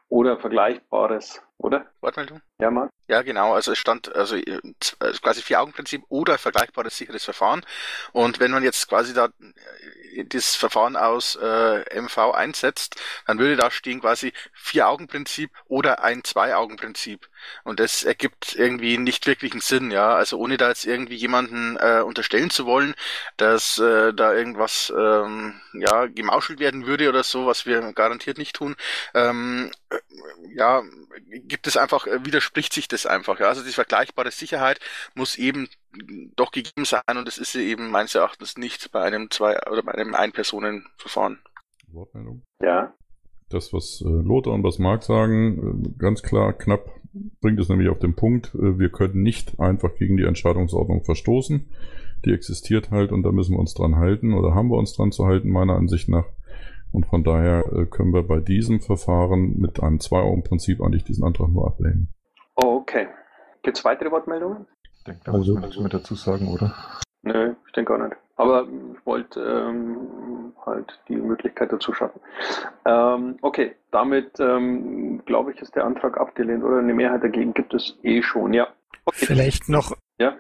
oder 0.10 0.38
Vergleichbares, 0.38 1.42
oder? 1.60 1.86
Wortmeldung? 2.01 2.42
Ja, 2.60 2.72
Marc? 2.72 2.89
Ja, 3.08 3.22
genau. 3.22 3.54
Also 3.54 3.72
es 3.72 3.78
stand 3.78 4.16
also 4.16 4.36
äh, 4.36 4.60
also 5.00 5.20
quasi 5.22 5.42
Vier-Augen-Prinzip 5.42 6.04
oder 6.10 6.38
vergleichbares 6.38 6.98
sicheres 6.98 7.24
Verfahren. 7.24 7.66
Und 8.12 8.39
wenn 8.39 8.51
man 8.51 8.63
jetzt 8.63 8.89
quasi 8.89 9.13
da 9.13 9.25
äh, 9.25 10.25
das 10.25 10.56
Verfahren 10.56 10.96
aus 10.96 11.36
äh, 11.36 12.01
MV 12.01 12.34
einsetzt, 12.34 12.96
dann 13.28 13.38
würde 13.38 13.56
da 13.56 13.70
stehen 13.70 14.01
quasi 14.01 14.34
Vier-Augen-Prinzip 14.54 15.51
oder 15.66 16.04
ein 16.04 16.24
Zwei-Augen-Prinzip. 16.24 17.30
Und 17.63 17.79
das 17.79 18.03
ergibt 18.03 18.55
irgendwie 18.55 18.98
nicht 18.98 19.27
wirklich 19.27 19.51
einen 19.51 19.62
Sinn, 19.62 19.91
ja. 19.91 20.13
Also 20.15 20.38
ohne 20.38 20.58
da 20.58 20.69
jetzt 20.69 20.86
irgendwie 20.86 21.15
jemanden 21.15 21.77
äh, 21.77 22.01
unterstellen 22.01 22.50
zu 22.50 22.65
wollen, 22.65 22.96
dass 23.38 23.77
äh, 23.77 24.13
da 24.13 24.34
irgendwas 24.34 24.93
ähm, 24.96 25.60
ja 25.74 26.05
gemauschelt 26.08 26.60
werden 26.60 26.86
würde 26.86 27.10
oder 27.10 27.24
so, 27.24 27.46
was 27.46 27.65
wir 27.65 27.93
garantiert 27.93 28.38
nicht 28.38 28.55
tun. 28.55 28.75
Ähm, 29.13 29.72
äh, 29.89 29.98
ja, 30.55 30.84
gibt 31.29 31.67
es 31.67 31.77
einfach, 31.77 32.08
äh, 32.08 32.25
widerspricht 32.25 32.74
sich 32.74 32.88
das 32.88 33.05
einfach. 33.05 33.39
Ja? 33.39 33.48
Also 33.48 33.63
die 33.63 33.72
vergleichbare 33.72 34.31
Sicherheit 34.31 34.79
muss 35.15 35.38
eben 35.38 35.69
doch 36.36 36.51
gegeben 36.51 36.86
sein 36.86 37.01
und 37.08 37.27
das 37.27 37.38
ist 37.38 37.53
sie 37.53 37.67
eben 37.69 37.89
meines 37.89 38.15
Erachtens 38.15 38.58
nicht 38.58 38.91
bei 38.91 39.01
einem 39.01 39.31
zwei 39.31 39.60
oder 39.69 39.84
bei 39.84 39.93
einem 39.93 40.13
Ein-Personen-Verfahren. 40.13 41.39
Wortmeldung? 41.88 42.43
Ja. 42.62 42.93
Das, 43.50 43.74
was 43.74 44.01
äh, 44.01 44.05
Lothar 44.05 44.53
und 44.53 44.63
was 44.63 44.77
Marc 44.77 45.03
sagen, 45.03 45.96
ganz 45.98 46.22
klar, 46.22 46.53
knapp 46.53 46.99
bringt 47.42 47.60
es 47.60 47.70
nämlich 47.70 47.89
auf 47.89 48.00
den 48.00 48.16
Punkt, 48.16 48.54
äh, 48.56 48.80
wir 48.80 48.89
können 48.89 49.22
nicht 49.24 49.60
einfach 49.60 49.96
gegen 49.96 50.18
die 50.18 50.24
Entscheidungsordnung 50.24 51.04
verstoßen. 51.04 51.70
Die 52.25 52.32
existiert 52.34 52.92
halt 52.92 53.12
und 53.12 53.24
da 53.24 53.32
müssen 53.32 53.54
wir 53.56 53.60
uns 53.60 53.74
dran 53.74 53.96
halten 53.96 54.34
oder 54.34 54.54
haben 54.54 54.70
wir 54.70 54.78
uns 54.78 54.94
dran 54.94 55.12
zu 55.12 55.25
halten, 55.25 55.50
meiner 55.50 55.75
Ansicht 55.75 56.10
nach. 56.10 56.25
Und 56.92 57.06
von 57.06 57.24
daher 57.24 57.66
äh, 57.72 57.86
können 57.86 58.13
wir 58.13 58.24
bei 58.24 58.39
diesem 58.39 58.82
Verfahren 58.82 59.58
mit 59.58 59.82
einem 59.82 60.00
Zwei-Augen-Prinzip 60.00 60.82
eigentlich 60.82 61.04
diesen 61.04 61.24
Antrag 61.24 61.50
nur 61.50 61.68
ablehnen. 61.68 62.10
Okay. 62.56 63.08
Gibt 63.63 63.78
es 63.78 63.86
weitere 63.86 64.12
Wortmeldungen? 64.12 64.66
Ich 64.98 65.04
denke, 65.04 65.22
da 65.25 65.32
Also- 65.32 65.54
muss 65.54 65.62
man 65.62 65.70
nichts 65.70 65.80
mehr 65.80 65.89
dazu 65.89 66.16
sagen, 66.16 66.48
oder? 66.48 66.74
Nö, 67.22 67.54
ich 67.68 67.72
denke 67.74 67.94
auch 67.94 68.00
nicht. 68.00 68.16
Aber 68.39 68.65
ich 68.93 69.05
wollte 69.05 69.41
ähm, 69.41 70.53
halt 70.65 70.98
die 71.10 71.17
Möglichkeit 71.17 71.74
dazu 71.74 71.93
schaffen. 71.93 72.22
Ähm, 72.86 73.38
okay, 73.41 73.75
damit 73.91 74.39
ähm, 74.39 75.22
glaube 75.25 75.51
ich, 75.51 75.62
ist 75.62 75.75
der 75.75 75.84
Antrag 75.84 76.17
abgelehnt 76.17 76.63
oder 76.63 76.77
eine 76.77 76.93
Mehrheit 76.93 77.22
dagegen 77.22 77.53
gibt 77.53 77.74
es 77.74 77.98
eh 78.01 78.24
schon, 78.24 78.53
ja. 78.53 78.69
Okay. 79.03 79.25
Vielleicht 79.25 79.67
noch. 79.67 79.93
Ja. 80.19 80.38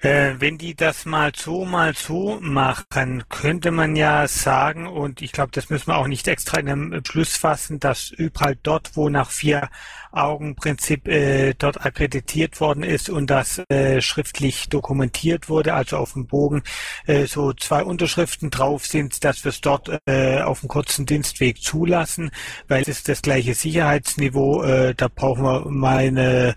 Äh, 0.00 0.34
wenn 0.38 0.58
die 0.58 0.76
das 0.76 1.06
mal 1.06 1.32
so, 1.34 1.64
mal 1.64 1.94
so 1.94 2.38
machen, 2.42 3.24
könnte 3.30 3.70
man 3.70 3.96
ja 3.96 4.28
sagen, 4.28 4.86
und 4.86 5.22
ich 5.22 5.32
glaube, 5.32 5.50
das 5.52 5.70
müssen 5.70 5.86
wir 5.86 5.96
auch 5.96 6.06
nicht 6.06 6.28
extra 6.28 6.58
in 6.58 6.68
einem 6.68 6.90
Beschluss 6.90 7.38
fassen, 7.38 7.80
dass 7.80 8.10
überall 8.10 8.56
dort, 8.62 8.94
wo 8.94 9.08
nach 9.08 9.30
vier 9.30 9.70
Augen-Prinzip 10.12 11.08
äh, 11.08 11.54
dort 11.54 11.84
akkreditiert 11.84 12.60
worden 12.60 12.82
ist 12.82 13.10
und 13.10 13.28
das 13.30 13.62
äh, 13.68 14.00
schriftlich 14.00 14.68
dokumentiert 14.68 15.48
wurde, 15.48 15.74
also 15.74 15.96
auf 15.96 16.12
dem 16.12 16.26
Bogen 16.26 16.62
äh, 17.06 17.26
so 17.26 17.52
zwei 17.52 17.84
Unterschriften 17.84 18.50
drauf 18.50 18.86
sind, 18.86 19.24
dass 19.24 19.44
wir 19.44 19.50
es 19.50 19.60
dort 19.60 20.00
äh, 20.06 20.40
auf 20.40 20.60
dem 20.60 20.68
kurzen 20.68 21.06
Dienstweg 21.06 21.62
zulassen, 21.62 22.30
weil 22.68 22.82
es 22.82 22.88
ist 22.88 23.08
das 23.08 23.22
gleiche 23.22 23.54
Sicherheitsniveau, 23.54 24.62
äh, 24.62 24.94
da 24.94 25.08
brauchen 25.08 25.44
wir 25.44 25.66
meine 25.68 26.54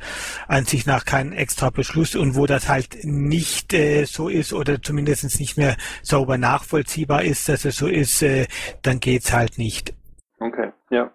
Ansicht 0.48 0.88
nach 0.88 1.06
keinen 1.06 1.34
extra 1.34 1.70
Beschluss 1.70 2.16
und 2.16 2.36
wo 2.36 2.46
das 2.46 2.68
halt 2.68 3.04
nicht 3.04 3.74
äh, 3.74 4.06
so 4.06 4.30
ist 4.30 4.54
oder 4.54 4.82
zumindest 4.82 5.40
nicht 5.40 5.58
mehr 5.58 5.76
sauber 6.02 6.38
nachvollziehbar 6.38 7.24
ist, 7.24 7.48
dass 7.50 7.66
es 7.66 7.78
so 7.78 7.88
ist, 7.88 8.22
äh, 8.22 8.48
dann 8.82 9.00
geht's 9.00 9.34
halt 9.34 9.58
nicht. 9.58 9.94
Okay, 10.40 10.72
ja. 10.90 11.12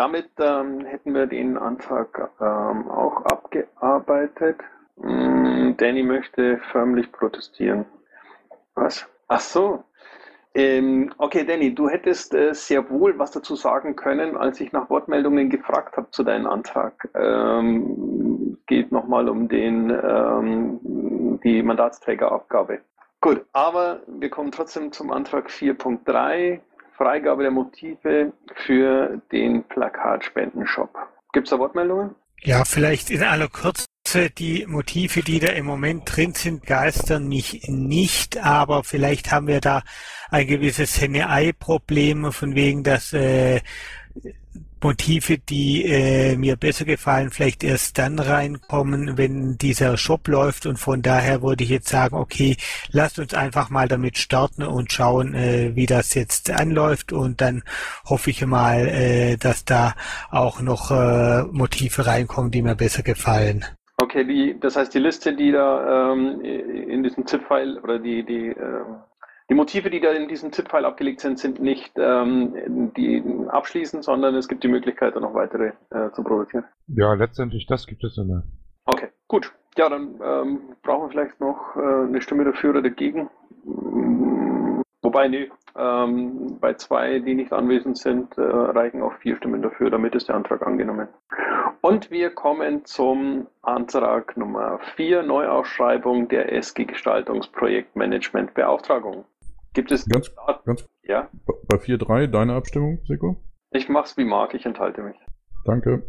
Damit 0.00 0.30
ähm, 0.38 0.86
hätten 0.86 1.12
wir 1.12 1.26
den 1.26 1.58
Antrag 1.58 2.30
ähm, 2.40 2.90
auch 2.90 3.22
abgearbeitet. 3.26 4.56
Mm, 4.96 5.72
Danny 5.76 6.02
möchte 6.02 6.56
förmlich 6.72 7.12
protestieren. 7.12 7.84
Was? 8.74 9.06
Ach 9.28 9.40
so. 9.40 9.84
Ähm, 10.54 11.12
okay, 11.18 11.44
Danny, 11.44 11.74
du 11.74 11.90
hättest 11.90 12.32
äh, 12.32 12.54
sehr 12.54 12.88
wohl 12.88 13.18
was 13.18 13.32
dazu 13.32 13.56
sagen 13.56 13.94
können, 13.94 14.38
als 14.38 14.58
ich 14.62 14.72
nach 14.72 14.88
Wortmeldungen 14.88 15.50
gefragt 15.50 15.98
habe 15.98 16.10
zu 16.12 16.24
deinem 16.24 16.46
Antrag. 16.46 17.06
Ähm, 17.14 18.56
geht 18.66 18.92
nochmal 18.92 19.28
um 19.28 19.48
den, 19.48 19.90
ähm, 19.90 21.38
die 21.44 21.62
Mandatsträgerabgabe. 21.62 22.80
Gut, 23.20 23.44
aber 23.52 24.00
wir 24.06 24.30
kommen 24.30 24.50
trotzdem 24.50 24.92
zum 24.92 25.12
Antrag 25.12 25.50
4.3. 25.50 26.60
Freigabe 27.00 27.42
der 27.42 27.50
Motive 27.50 28.34
für 28.66 29.22
den 29.32 29.64
Plakatspendenshop. 29.64 30.90
Gibt 31.32 31.46
es 31.46 31.50
da 31.50 31.58
Wortmeldungen? 31.58 32.14
Ja, 32.42 32.66
vielleicht 32.66 33.10
in 33.10 33.22
aller 33.22 33.48
Kürze. 33.48 33.86
Die 34.36 34.66
Motive, 34.66 35.22
die 35.22 35.38
da 35.38 35.52
im 35.52 35.64
Moment 35.66 36.02
drin 36.04 36.34
sind, 36.34 36.66
geistern 36.66 37.28
mich 37.28 37.68
nicht, 37.68 38.44
aber 38.44 38.82
vielleicht 38.82 39.30
haben 39.30 39.46
wir 39.46 39.60
da 39.60 39.82
ein 40.30 40.46
gewisses 40.46 41.00
Henne-Ei-Problem, 41.00 42.32
von 42.32 42.54
wegen, 42.54 42.82
dass 42.82 43.12
äh, 43.12 43.60
Motive, 44.82 45.38
die 45.38 45.84
äh, 45.84 46.36
mir 46.36 46.56
besser 46.56 46.84
gefallen, 46.84 47.30
vielleicht 47.30 47.64
erst 47.64 47.98
dann 47.98 48.18
reinkommen, 48.18 49.18
wenn 49.18 49.58
dieser 49.58 49.96
Shop 49.96 50.26
läuft. 50.28 50.66
Und 50.66 50.78
von 50.78 51.02
daher 51.02 51.42
würde 51.42 51.64
ich 51.64 51.70
jetzt 51.70 51.88
sagen, 51.88 52.16
okay, 52.16 52.56
lasst 52.90 53.18
uns 53.18 53.34
einfach 53.34 53.70
mal 53.70 53.88
damit 53.88 54.18
starten 54.18 54.62
und 54.62 54.92
schauen, 54.92 55.34
äh, 55.34 55.72
wie 55.74 55.86
das 55.86 56.14
jetzt 56.14 56.50
anläuft. 56.50 57.12
Und 57.12 57.40
dann 57.40 57.62
hoffe 58.06 58.30
ich 58.30 58.44
mal, 58.44 58.86
äh, 58.88 59.36
dass 59.36 59.64
da 59.64 59.94
auch 60.30 60.60
noch 60.60 60.90
äh, 60.90 61.42
Motive 61.44 62.06
reinkommen, 62.06 62.50
die 62.50 62.62
mir 62.62 62.74
besser 62.74 63.02
gefallen. 63.02 63.64
Okay, 63.96 64.24
die, 64.24 64.58
das 64.58 64.76
heißt, 64.76 64.94
die 64.94 64.98
Liste, 64.98 65.34
die 65.34 65.52
da 65.52 66.12
ähm, 66.12 66.40
in 66.40 67.02
diesem 67.02 67.26
ZIP-File 67.26 67.78
oder 67.82 67.98
die, 67.98 68.24
die, 68.24 68.46
ähm, 68.48 68.96
die 69.50 69.54
Motive, 69.54 69.90
die 69.90 70.00
da 70.00 70.12
in 70.12 70.28
diesem 70.28 70.52
ZIP-File 70.52 70.84
abgelegt 70.84 71.20
sind, 71.20 71.38
sind 71.40 71.60
nicht 71.60 71.92
ähm, 71.96 72.92
die 72.96 73.22
abschließend, 73.48 74.04
sondern 74.04 74.36
es 74.36 74.46
gibt 74.46 74.62
die 74.62 74.68
Möglichkeit, 74.68 75.16
da 75.16 75.20
noch 75.20 75.34
weitere 75.34 75.72
äh, 75.90 76.10
zu 76.12 76.22
produzieren. 76.22 76.64
Ja, 76.86 77.12
letztendlich 77.14 77.66
das 77.66 77.88
gibt 77.88 78.04
es 78.04 78.16
immer. 78.16 78.44
Okay, 78.84 79.08
gut. 79.26 79.52
Ja, 79.76 79.88
dann 79.88 80.20
ähm, 80.22 80.60
brauchen 80.82 81.06
wir 81.06 81.10
vielleicht 81.10 81.40
noch 81.40 81.76
äh, 81.76 81.80
eine 81.80 82.22
Stimme 82.22 82.44
dafür 82.44 82.70
oder 82.70 82.82
dagegen. 82.82 83.28
Wobei, 85.02 85.26
nee, 85.26 85.50
ähm, 85.76 86.58
bei 86.60 86.74
zwei, 86.74 87.18
die 87.18 87.34
nicht 87.34 87.52
anwesend 87.52 87.98
sind, 87.98 88.38
äh, 88.38 88.42
reichen 88.42 89.02
auch 89.02 89.14
vier 89.14 89.36
Stimmen 89.36 89.62
dafür, 89.62 89.90
damit 89.90 90.14
ist 90.14 90.28
der 90.28 90.36
Antrag 90.36 90.64
angenommen. 90.64 91.08
Und 91.80 92.10
wir 92.10 92.30
kommen 92.30 92.84
zum 92.84 93.48
Antrag 93.62 94.36
Nummer 94.36 94.78
4, 94.96 95.22
Neuausschreibung 95.22 96.28
der 96.28 96.52
SG 96.52 96.84
Gestaltungsprojektmanagement 96.84 98.54
Beauftragung. 98.54 99.24
Gibt 99.72 99.92
es 99.92 100.06
Ganz, 100.06 100.32
ganz 100.64 100.84
ja? 101.02 101.28
bei 101.68 101.76
4.3 101.76 102.26
deine 102.26 102.54
Abstimmung, 102.54 102.98
Seko? 103.06 103.36
Ich 103.70 103.88
mach's 103.88 104.16
wie 104.16 104.24
mag, 104.24 104.54
ich 104.54 104.66
enthalte 104.66 105.02
mich. 105.02 105.16
Danke. 105.64 106.08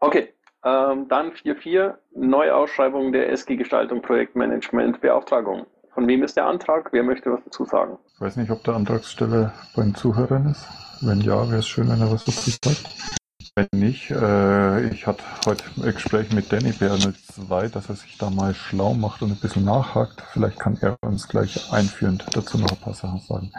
Okay, 0.00 0.28
ähm, 0.64 1.08
dann 1.08 1.32
4.4, 1.32 1.94
Neuausschreibung 2.14 3.12
der 3.12 3.30
SG 3.30 3.56
Gestaltung 3.56 4.02
Projektmanagement 4.02 5.00
Beauftragung. 5.00 5.66
Von 5.94 6.06
wem 6.06 6.22
ist 6.22 6.36
der 6.36 6.46
Antrag? 6.46 6.92
Wer 6.92 7.02
möchte 7.02 7.32
was 7.32 7.44
dazu 7.44 7.64
sagen? 7.64 7.98
Ich 8.14 8.20
weiß 8.20 8.36
nicht, 8.36 8.50
ob 8.50 8.62
der 8.64 8.74
Antragsteller 8.74 9.52
bei 9.74 9.82
den 9.82 9.94
Zuhörern 9.94 10.46
ist. 10.46 10.66
Wenn 11.00 11.20
ja, 11.20 11.48
wäre 11.48 11.58
es 11.58 11.66
schön, 11.66 11.88
wenn 11.88 12.00
er 12.00 12.10
was 12.12 12.24
dazu 12.24 12.50
sagt. 12.50 13.20
Wenn 13.54 13.68
nicht, 13.78 14.10
äh, 14.10 14.88
ich 14.88 15.06
hatte 15.06 15.22
heute 15.44 15.64
ein 15.76 15.92
Gespräch 15.92 16.32
mit 16.32 16.50
Danny 16.50 16.70
BRL2, 16.70 17.68
dass 17.68 17.90
er 17.90 17.96
sich 17.96 18.16
da 18.16 18.30
mal 18.30 18.54
schlau 18.54 18.94
macht 18.94 19.20
und 19.20 19.30
ein 19.30 19.36
bisschen 19.36 19.66
nachhakt. 19.66 20.22
Vielleicht 20.32 20.58
kann 20.58 20.78
er 20.80 20.96
uns 21.02 21.28
gleich 21.28 21.70
einführend 21.70 22.24
dazu 22.32 22.56
noch 22.56 22.72
ein 22.72 22.78
paar 22.78 22.94
Sachen 22.94 23.20
sagen. 23.20 23.52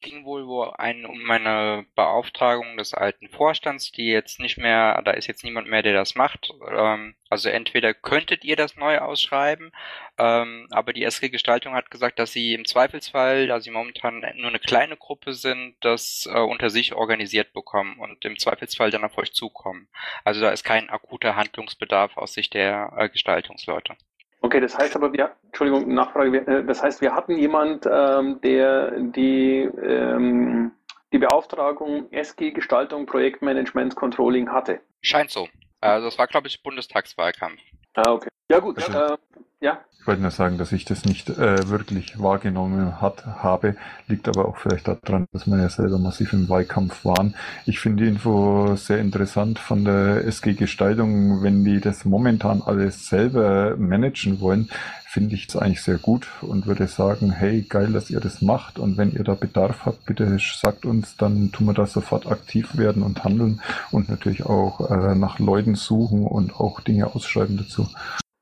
ging 0.00 0.24
wohl 0.24 0.33
ein, 0.62 1.04
um 1.04 1.30
eine 1.30 1.86
Beauftragung 1.94 2.76
des 2.76 2.94
alten 2.94 3.28
Vorstands, 3.28 3.92
die 3.92 4.06
jetzt 4.06 4.40
nicht 4.40 4.56
mehr, 4.56 5.00
da 5.04 5.12
ist 5.12 5.26
jetzt 5.26 5.44
niemand 5.44 5.68
mehr, 5.68 5.82
der 5.82 5.92
das 5.92 6.14
macht. 6.14 6.50
Ähm, 6.70 7.14
also 7.28 7.48
entweder 7.48 7.94
könntet 7.94 8.44
ihr 8.44 8.56
das 8.56 8.76
neu 8.76 8.98
ausschreiben, 8.98 9.72
ähm, 10.18 10.68
aber 10.70 10.92
die 10.92 11.04
SG 11.04 11.30
Gestaltung 11.30 11.74
hat 11.74 11.90
gesagt, 11.90 12.18
dass 12.18 12.32
sie 12.32 12.54
im 12.54 12.64
Zweifelsfall, 12.64 13.46
da 13.46 13.60
sie 13.60 13.70
momentan 13.70 14.20
nur 14.36 14.48
eine 14.48 14.60
kleine 14.60 14.96
Gruppe 14.96 15.34
sind, 15.34 15.76
das 15.80 16.28
äh, 16.32 16.38
unter 16.38 16.70
sich 16.70 16.94
organisiert 16.94 17.52
bekommen 17.52 17.98
und 17.98 18.24
im 18.24 18.38
Zweifelsfall 18.38 18.90
dann 18.90 19.04
auf 19.04 19.18
euch 19.18 19.32
zukommen. 19.32 19.88
Also 20.24 20.40
da 20.40 20.50
ist 20.50 20.64
kein 20.64 20.90
akuter 20.90 21.36
Handlungsbedarf 21.36 22.16
aus 22.16 22.34
Sicht 22.34 22.54
der 22.54 22.92
äh, 22.96 23.08
Gestaltungsleute. 23.08 23.96
Okay, 24.44 24.60
das 24.60 24.76
heißt 24.76 24.94
aber, 24.94 25.10
wir, 25.14 25.34
Entschuldigung, 25.46 25.94
Nachfrage, 25.94 26.46
äh, 26.46 26.62
das 26.66 26.82
heißt, 26.82 27.00
wir 27.00 27.14
hatten 27.14 27.38
jemand, 27.38 27.88
ähm, 27.90 28.42
der 28.42 28.90
die, 28.90 29.62
ähm, 29.82 30.70
die 31.14 31.18
Beauftragung 31.18 32.12
SG 32.12 32.50
Gestaltung, 32.50 33.06
Projektmanagement, 33.06 33.96
Controlling 33.96 34.50
hatte. 34.52 34.80
Scheint 35.00 35.30
so. 35.30 35.48
Also 35.80 36.08
das 36.08 36.18
war, 36.18 36.26
glaube 36.26 36.48
ich, 36.48 36.62
Bundestagswahlkampf. 36.62 37.58
Ah, 37.94 38.12
okay. 38.12 38.28
Ja 38.50 38.58
gut, 38.58 38.86
äh, 38.86 39.16
ja. 39.64 39.78
Ich 39.98 40.06
wollte 40.06 40.20
nur 40.20 40.30
sagen, 40.30 40.58
dass 40.58 40.70
ich 40.72 40.84
das 40.84 41.06
nicht 41.06 41.30
äh, 41.30 41.70
wirklich 41.70 42.20
wahrgenommen 42.20 43.00
hat, 43.00 43.24
habe, 43.24 43.74
liegt 44.06 44.28
aber 44.28 44.46
auch 44.46 44.58
vielleicht 44.58 44.86
daran, 44.86 45.26
dass 45.32 45.46
wir 45.46 45.56
ja 45.56 45.70
selber 45.70 45.98
massiv 45.98 46.34
im 46.34 46.50
Wahlkampf 46.50 47.06
waren. 47.06 47.34
Ich 47.64 47.80
finde 47.80 48.04
die 48.04 48.10
Info 48.10 48.76
sehr 48.76 48.98
interessant 48.98 49.58
von 49.58 49.86
der 49.86 50.26
SG 50.26 50.52
Gestaltung. 50.52 51.42
Wenn 51.42 51.64
die 51.64 51.80
das 51.80 52.04
momentan 52.04 52.60
alles 52.60 53.08
selber 53.08 53.76
managen 53.78 54.40
wollen, 54.40 54.68
finde 55.06 55.36
ich 55.36 55.48
es 55.48 55.56
eigentlich 55.56 55.82
sehr 55.82 55.96
gut 55.96 56.26
und 56.42 56.66
würde 56.66 56.86
sagen, 56.86 57.30
hey, 57.30 57.62
geil, 57.62 57.92
dass 57.92 58.10
ihr 58.10 58.20
das 58.20 58.42
macht 58.42 58.78
und 58.78 58.98
wenn 58.98 59.12
ihr 59.12 59.24
da 59.24 59.32
Bedarf 59.32 59.86
habt, 59.86 60.04
bitte 60.04 60.36
sagt 60.38 60.84
uns, 60.84 61.16
dann 61.16 61.50
tun 61.50 61.68
wir 61.68 61.72
da 61.72 61.86
sofort 61.86 62.26
aktiv 62.26 62.76
werden 62.76 63.02
und 63.02 63.24
handeln 63.24 63.62
und 63.90 64.10
natürlich 64.10 64.44
auch 64.44 64.90
äh, 64.90 65.14
nach 65.14 65.38
Leuten 65.38 65.76
suchen 65.76 66.26
und 66.26 66.54
auch 66.56 66.80
Dinge 66.80 67.06
ausschreiben 67.06 67.56
dazu. 67.56 67.88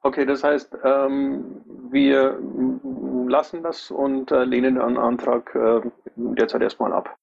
Okay, 0.05 0.27
das 0.27 0.43
heißt, 0.43 0.77
ähm, 0.85 1.12
wir 1.91 2.33
mm, 2.33 3.29
lassen 3.29 3.63
das 3.63 3.91
und 3.91 4.31
äh, 4.31 4.45
lehnen 4.45 4.77
den 4.77 4.99
Antrag 4.99 5.55
äh, 5.55 5.81
derzeit 6.17 6.63
erstmal 6.63 6.93
ab. 6.93 7.17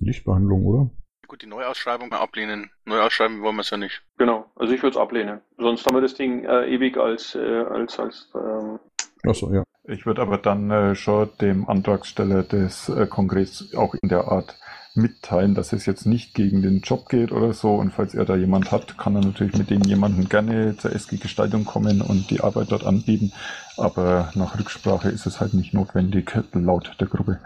Lichtbehandlung, 0.00 0.64
oder? 0.64 0.90
Gut, 1.26 1.42
die 1.42 1.46
Neuausschreibung 1.46 2.08
mal 2.08 2.20
ablehnen. 2.20 2.70
Neuausschreiben 2.86 3.42
wollen 3.42 3.56
wir 3.56 3.60
es 3.60 3.70
ja 3.70 3.76
nicht. 3.76 4.02
Genau, 4.16 4.46
also 4.56 4.72
ich 4.72 4.82
würde 4.82 4.96
es 4.96 5.02
ablehnen. 5.02 5.40
Sonst 5.58 5.84
haben 5.86 5.96
wir 5.96 6.00
das 6.00 6.14
Ding 6.14 6.44
äh, 6.44 6.66
ewig 6.66 6.96
als, 6.96 7.34
äh, 7.34 7.64
als, 7.70 7.98
als 7.98 8.30
ähm, 8.34 8.78
Achso, 9.26 9.52
ja. 9.52 9.62
Ich 9.84 10.06
würde 10.06 10.22
aber 10.22 10.38
dann 10.38 10.70
äh, 10.70 10.94
schon 10.94 11.30
dem 11.40 11.68
Antragsteller 11.68 12.42
des 12.42 12.88
äh, 12.88 13.06
Kongress 13.06 13.74
auch 13.74 13.94
in 13.94 14.08
der 14.08 14.28
Art 14.28 14.54
mitteilen, 14.94 15.54
dass 15.54 15.72
es 15.72 15.86
jetzt 15.86 16.06
nicht 16.06 16.34
gegen 16.34 16.62
den 16.62 16.80
Job 16.80 17.08
geht 17.08 17.32
oder 17.32 17.52
so. 17.52 17.74
Und 17.74 17.92
falls 17.92 18.14
er 18.14 18.24
da 18.24 18.36
jemand 18.36 18.72
hat, 18.72 18.98
kann 18.98 19.14
er 19.16 19.24
natürlich 19.24 19.56
mit 19.56 19.70
dem 19.70 19.82
jemanden 19.82 20.28
gerne 20.28 20.76
zur 20.76 20.92
SG 20.92 21.16
Gestaltung 21.16 21.64
kommen 21.64 22.02
und 22.02 22.30
die 22.30 22.40
Arbeit 22.40 22.70
dort 22.70 22.84
anbieten. 22.84 23.32
Aber 23.76 24.30
nach 24.34 24.58
Rücksprache 24.58 25.08
ist 25.08 25.26
es 25.26 25.40
halt 25.40 25.54
nicht 25.54 25.74
notwendig, 25.74 26.32
laut 26.52 26.96
der 27.00 27.06
Gruppe. 27.06 27.38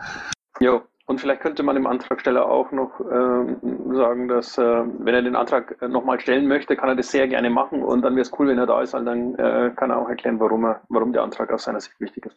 Jo. 0.60 0.82
Und 1.06 1.20
vielleicht 1.20 1.42
könnte 1.42 1.62
man 1.64 1.74
dem 1.74 1.86
Antragsteller 1.86 2.46
auch 2.48 2.70
noch 2.70 3.00
ähm, 3.00 3.58
sagen, 3.92 4.28
dass 4.28 4.56
äh, 4.56 4.62
wenn 4.62 5.14
er 5.14 5.22
den 5.22 5.34
Antrag 5.34 5.76
äh, 5.82 5.88
nochmal 5.88 6.20
stellen 6.20 6.46
möchte, 6.46 6.76
kann 6.76 6.88
er 6.88 6.94
das 6.94 7.10
sehr 7.10 7.26
gerne 7.26 7.50
machen 7.50 7.82
und 7.82 8.02
dann 8.02 8.14
wäre 8.14 8.22
es 8.22 8.32
cool, 8.38 8.48
wenn 8.48 8.58
er 8.58 8.66
da 8.66 8.80
ist, 8.80 8.94
weil 8.94 9.04
dann 9.04 9.34
äh, 9.34 9.72
kann 9.74 9.90
er 9.90 9.98
auch 9.98 10.08
erklären, 10.08 10.38
warum, 10.38 10.64
er, 10.64 10.80
warum 10.88 11.12
der 11.12 11.22
Antrag 11.22 11.52
aus 11.52 11.64
seiner 11.64 11.80
Sicht 11.80 12.00
wichtig 12.00 12.26
ist. 12.26 12.36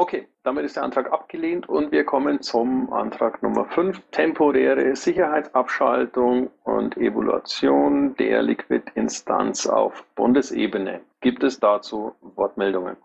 Okay, 0.00 0.26
damit 0.44 0.64
ist 0.64 0.76
der 0.76 0.82
Antrag 0.84 1.12
abgelehnt 1.12 1.68
und 1.68 1.92
wir 1.92 2.04
kommen 2.04 2.40
zum 2.40 2.90
Antrag 2.90 3.42
Nummer 3.42 3.66
5, 3.66 4.00
temporäre 4.12 4.96
Sicherheitsabschaltung 4.96 6.48
und 6.64 6.96
Evaluation 6.96 8.16
der 8.16 8.40
Liquid-Instanz 8.40 9.66
auf 9.66 10.02
Bundesebene. 10.14 11.02
Gibt 11.20 11.44
es 11.44 11.60
dazu 11.60 12.14
Wortmeldungen? 12.34 12.96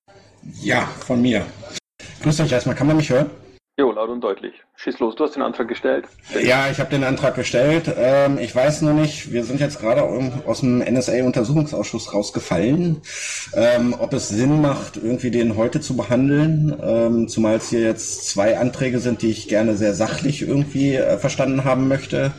Ja, 0.61 0.83
von 1.05 1.21
mir. 1.21 1.45
Grüßt 2.23 2.39
euch 2.39 2.53
erstmal, 2.53 2.77
kann 2.77 2.87
man 2.87 2.95
mich 2.95 3.09
hören? 3.09 3.29
Jo, 3.77 3.91
laut 3.91 4.07
und 4.07 4.21
deutlich. 4.21 4.53
Schieß 4.77 4.99
los, 4.99 5.15
du 5.15 5.25
hast 5.25 5.35
den 5.35 5.41
Antrag 5.41 5.67
gestellt. 5.67 6.05
Ja, 6.41 6.69
ich 6.71 6.79
habe 6.79 6.89
den 6.89 7.03
Antrag 7.03 7.35
gestellt. 7.35 7.93
Ähm, 7.97 8.37
ich 8.37 8.55
weiß 8.55 8.83
nur 8.83 8.93
nicht, 8.93 9.33
wir 9.33 9.43
sind 9.43 9.59
jetzt 9.59 9.81
gerade 9.81 10.01
aus 10.01 10.61
dem 10.61 10.79
NSA-Untersuchungsausschuss 10.79 12.13
rausgefallen, 12.13 13.01
ähm, 13.53 13.93
ob 13.99 14.13
es 14.13 14.29
Sinn 14.29 14.61
macht, 14.61 14.95
irgendwie 14.95 15.29
den 15.29 15.57
heute 15.57 15.81
zu 15.81 15.97
behandeln, 15.97 16.73
ähm, 16.81 17.27
zumal 17.27 17.55
es 17.55 17.69
hier 17.69 17.81
jetzt 17.81 18.29
zwei 18.29 18.57
Anträge 18.57 18.99
sind, 18.99 19.21
die 19.21 19.31
ich 19.31 19.49
gerne 19.49 19.75
sehr 19.75 19.93
sachlich 19.93 20.41
irgendwie 20.41 20.95
äh, 20.95 21.17
verstanden 21.17 21.65
haben 21.65 21.89
möchte. 21.89 22.31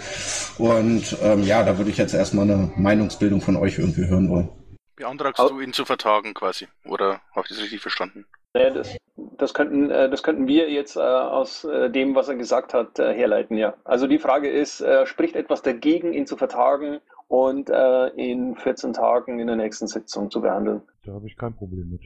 Und 0.57 1.18
ähm, 1.22 1.42
ja, 1.42 1.64
da 1.64 1.77
würde 1.77 1.90
ich 1.90 1.99
jetzt 1.99 2.14
erstmal 2.14 2.51
eine 2.51 2.72
Meinungsbildung 2.77 3.42
von 3.42 3.57
euch 3.57 3.79
irgendwie 3.79 4.07
hören 4.07 4.31
wollen. 4.31 4.49
Beantragst 4.96 5.51
du 5.51 5.61
ihn 5.61 5.75
zu 5.75 5.85
vertagen 5.85 6.33
quasi? 6.33 6.66
Oder 6.87 7.20
habe 7.33 7.42
ich 7.42 7.49
das 7.51 7.61
richtig 7.61 7.83
verstanden? 7.83 8.25
Naja, 8.57 8.71
das, 8.71 8.97
das, 9.37 9.53
könnten, 9.53 9.90
äh, 9.90 10.09
das 10.09 10.23
könnten 10.23 10.47
wir 10.47 10.71
jetzt 10.71 10.97
äh, 10.97 11.01
aus 11.01 11.64
äh, 11.64 11.90
dem, 11.90 12.14
was 12.14 12.29
er 12.29 12.37
gesagt 12.37 12.73
hat, 12.73 12.99
herleiten, 12.99 13.59
ja. 13.59 13.75
Also 13.85 14.07
die 14.07 14.19
Frage 14.19 14.49
ist, 14.49 14.83
spricht 15.05 15.37
etwas 15.37 15.61
dagegen, 15.61 16.14
ihn 16.14 16.27
zu 16.27 16.37
vertagen 16.37 16.99
und 17.29 17.71
in 18.16 18.55
14 18.55 18.92
Tagen 18.92 19.40
in 19.40 19.49
der 19.49 19.57
nächsten 19.57 19.88
Sitzung 19.88 20.31
zu 20.31 20.40
behandeln? 20.40 20.83
Da 21.05 21.12
habe 21.12 21.27
ich 21.27 21.37
kein 21.37 21.55
Problem 21.55 21.90
mit. 21.90 22.01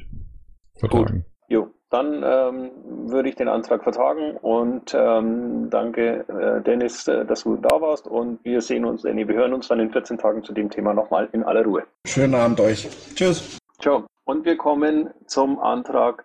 Vertragen. 0.77 1.25
Jo, 1.49 1.69
dann 1.91 2.23
ähm, 2.25 2.71
würde 3.11 3.29
ich 3.29 3.35
den 3.35 3.49
Antrag 3.49 3.83
vertagen 3.83 4.37
und 4.37 4.95
ähm, 4.95 5.69
danke, 5.69 6.25
äh, 6.29 6.63
Dennis, 6.63 7.07
äh, 7.09 7.27
dass 7.27 7.43
du 7.43 7.57
da 7.57 7.81
warst 7.81 8.07
und 8.07 8.43
wir 8.45 8.61
sehen 8.61 8.85
uns, 8.85 9.05
äh, 9.05 9.13
nee, 9.13 9.27
wir 9.27 9.35
hören 9.35 9.53
uns 9.53 9.69
dann 9.69 9.81
in 9.81 9.91
14 9.91 10.17
Tagen 10.17 10.43
zu 10.43 10.53
dem 10.53 10.71
Thema 10.71 10.95
nochmal 10.95 11.29
in 11.33 11.43
aller 11.43 11.65
Ruhe. 11.65 11.83
Schönen 12.07 12.35
Abend 12.35 12.61
euch. 12.61 12.89
Tschüss. 13.15 13.59
Ciao. 13.81 14.07
Und 14.25 14.45
wir 14.45 14.57
kommen 14.57 15.11
zum 15.27 15.59
Antrag 15.59 16.25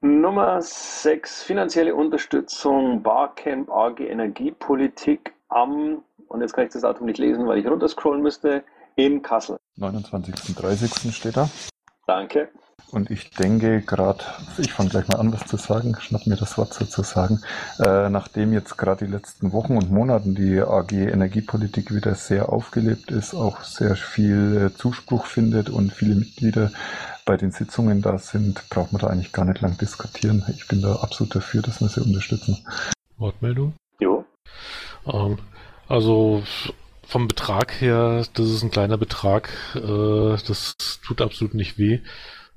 Nummer 0.00 0.62
6, 0.62 1.42
finanzielle 1.42 1.94
Unterstützung 1.94 3.02
Barcamp 3.02 3.68
AG 3.68 3.98
Energiepolitik 3.98 5.34
am, 5.48 6.04
und 6.28 6.40
jetzt 6.40 6.52
kann 6.52 6.66
ich 6.66 6.72
das 6.72 6.82
Datum 6.82 7.06
nicht 7.06 7.18
lesen, 7.18 7.48
weil 7.48 7.58
ich 7.58 7.66
runterscrollen 7.66 8.22
müsste, 8.22 8.62
in 8.94 9.22
Kassel. 9.22 9.58
29.30. 9.78 11.10
steht 11.12 11.36
da. 11.36 11.50
Danke. 12.06 12.48
Und 12.90 13.10
ich 13.10 13.30
denke 13.30 13.82
gerade, 13.82 14.24
ich 14.56 14.72
fange 14.72 14.88
gleich 14.88 15.06
mal 15.08 15.18
an, 15.18 15.32
was 15.32 15.46
zu 15.46 15.58
sagen, 15.58 15.94
schnapp 16.00 16.26
mir 16.26 16.36
das 16.36 16.56
Wort 16.56 16.72
sozusagen. 16.72 17.42
Äh, 17.78 18.08
nachdem 18.08 18.52
jetzt 18.54 18.78
gerade 18.78 19.04
die 19.04 19.10
letzten 19.10 19.52
Wochen 19.52 19.76
und 19.76 19.90
Monaten 19.90 20.34
die 20.34 20.60
AG 20.60 20.92
Energiepolitik 20.92 21.94
wieder 21.94 22.14
sehr 22.14 22.48
aufgelebt 22.50 23.10
ist, 23.10 23.34
auch 23.34 23.62
sehr 23.62 23.94
viel 23.94 24.70
äh, 24.70 24.76
Zuspruch 24.76 25.26
findet 25.26 25.68
und 25.68 25.92
viele 25.92 26.14
Mitglieder 26.14 26.72
bei 27.26 27.36
den 27.36 27.52
Sitzungen 27.52 28.00
da 28.00 28.16
sind, 28.16 28.66
braucht 28.70 28.92
man 28.92 29.02
da 29.02 29.08
eigentlich 29.08 29.32
gar 29.32 29.44
nicht 29.44 29.60
lang 29.60 29.76
diskutieren. 29.76 30.42
Ich 30.56 30.66
bin 30.66 30.80
da 30.80 30.96
absolut 30.96 31.34
dafür, 31.34 31.60
dass 31.60 31.82
wir 31.82 31.88
sie 31.88 32.00
unterstützen. 32.00 32.66
Wortmeldung? 33.18 33.74
Jo. 34.00 34.24
Ähm, 35.06 35.38
also 35.88 36.42
vom 37.06 37.28
Betrag 37.28 37.80
her, 37.80 38.24
das 38.32 38.46
ist 38.46 38.62
ein 38.62 38.70
kleiner 38.70 38.96
Betrag, 38.96 39.50
äh, 39.74 40.36
das 40.46 40.74
tut 41.04 41.20
absolut 41.20 41.54
nicht 41.54 41.78
weh. 41.78 42.00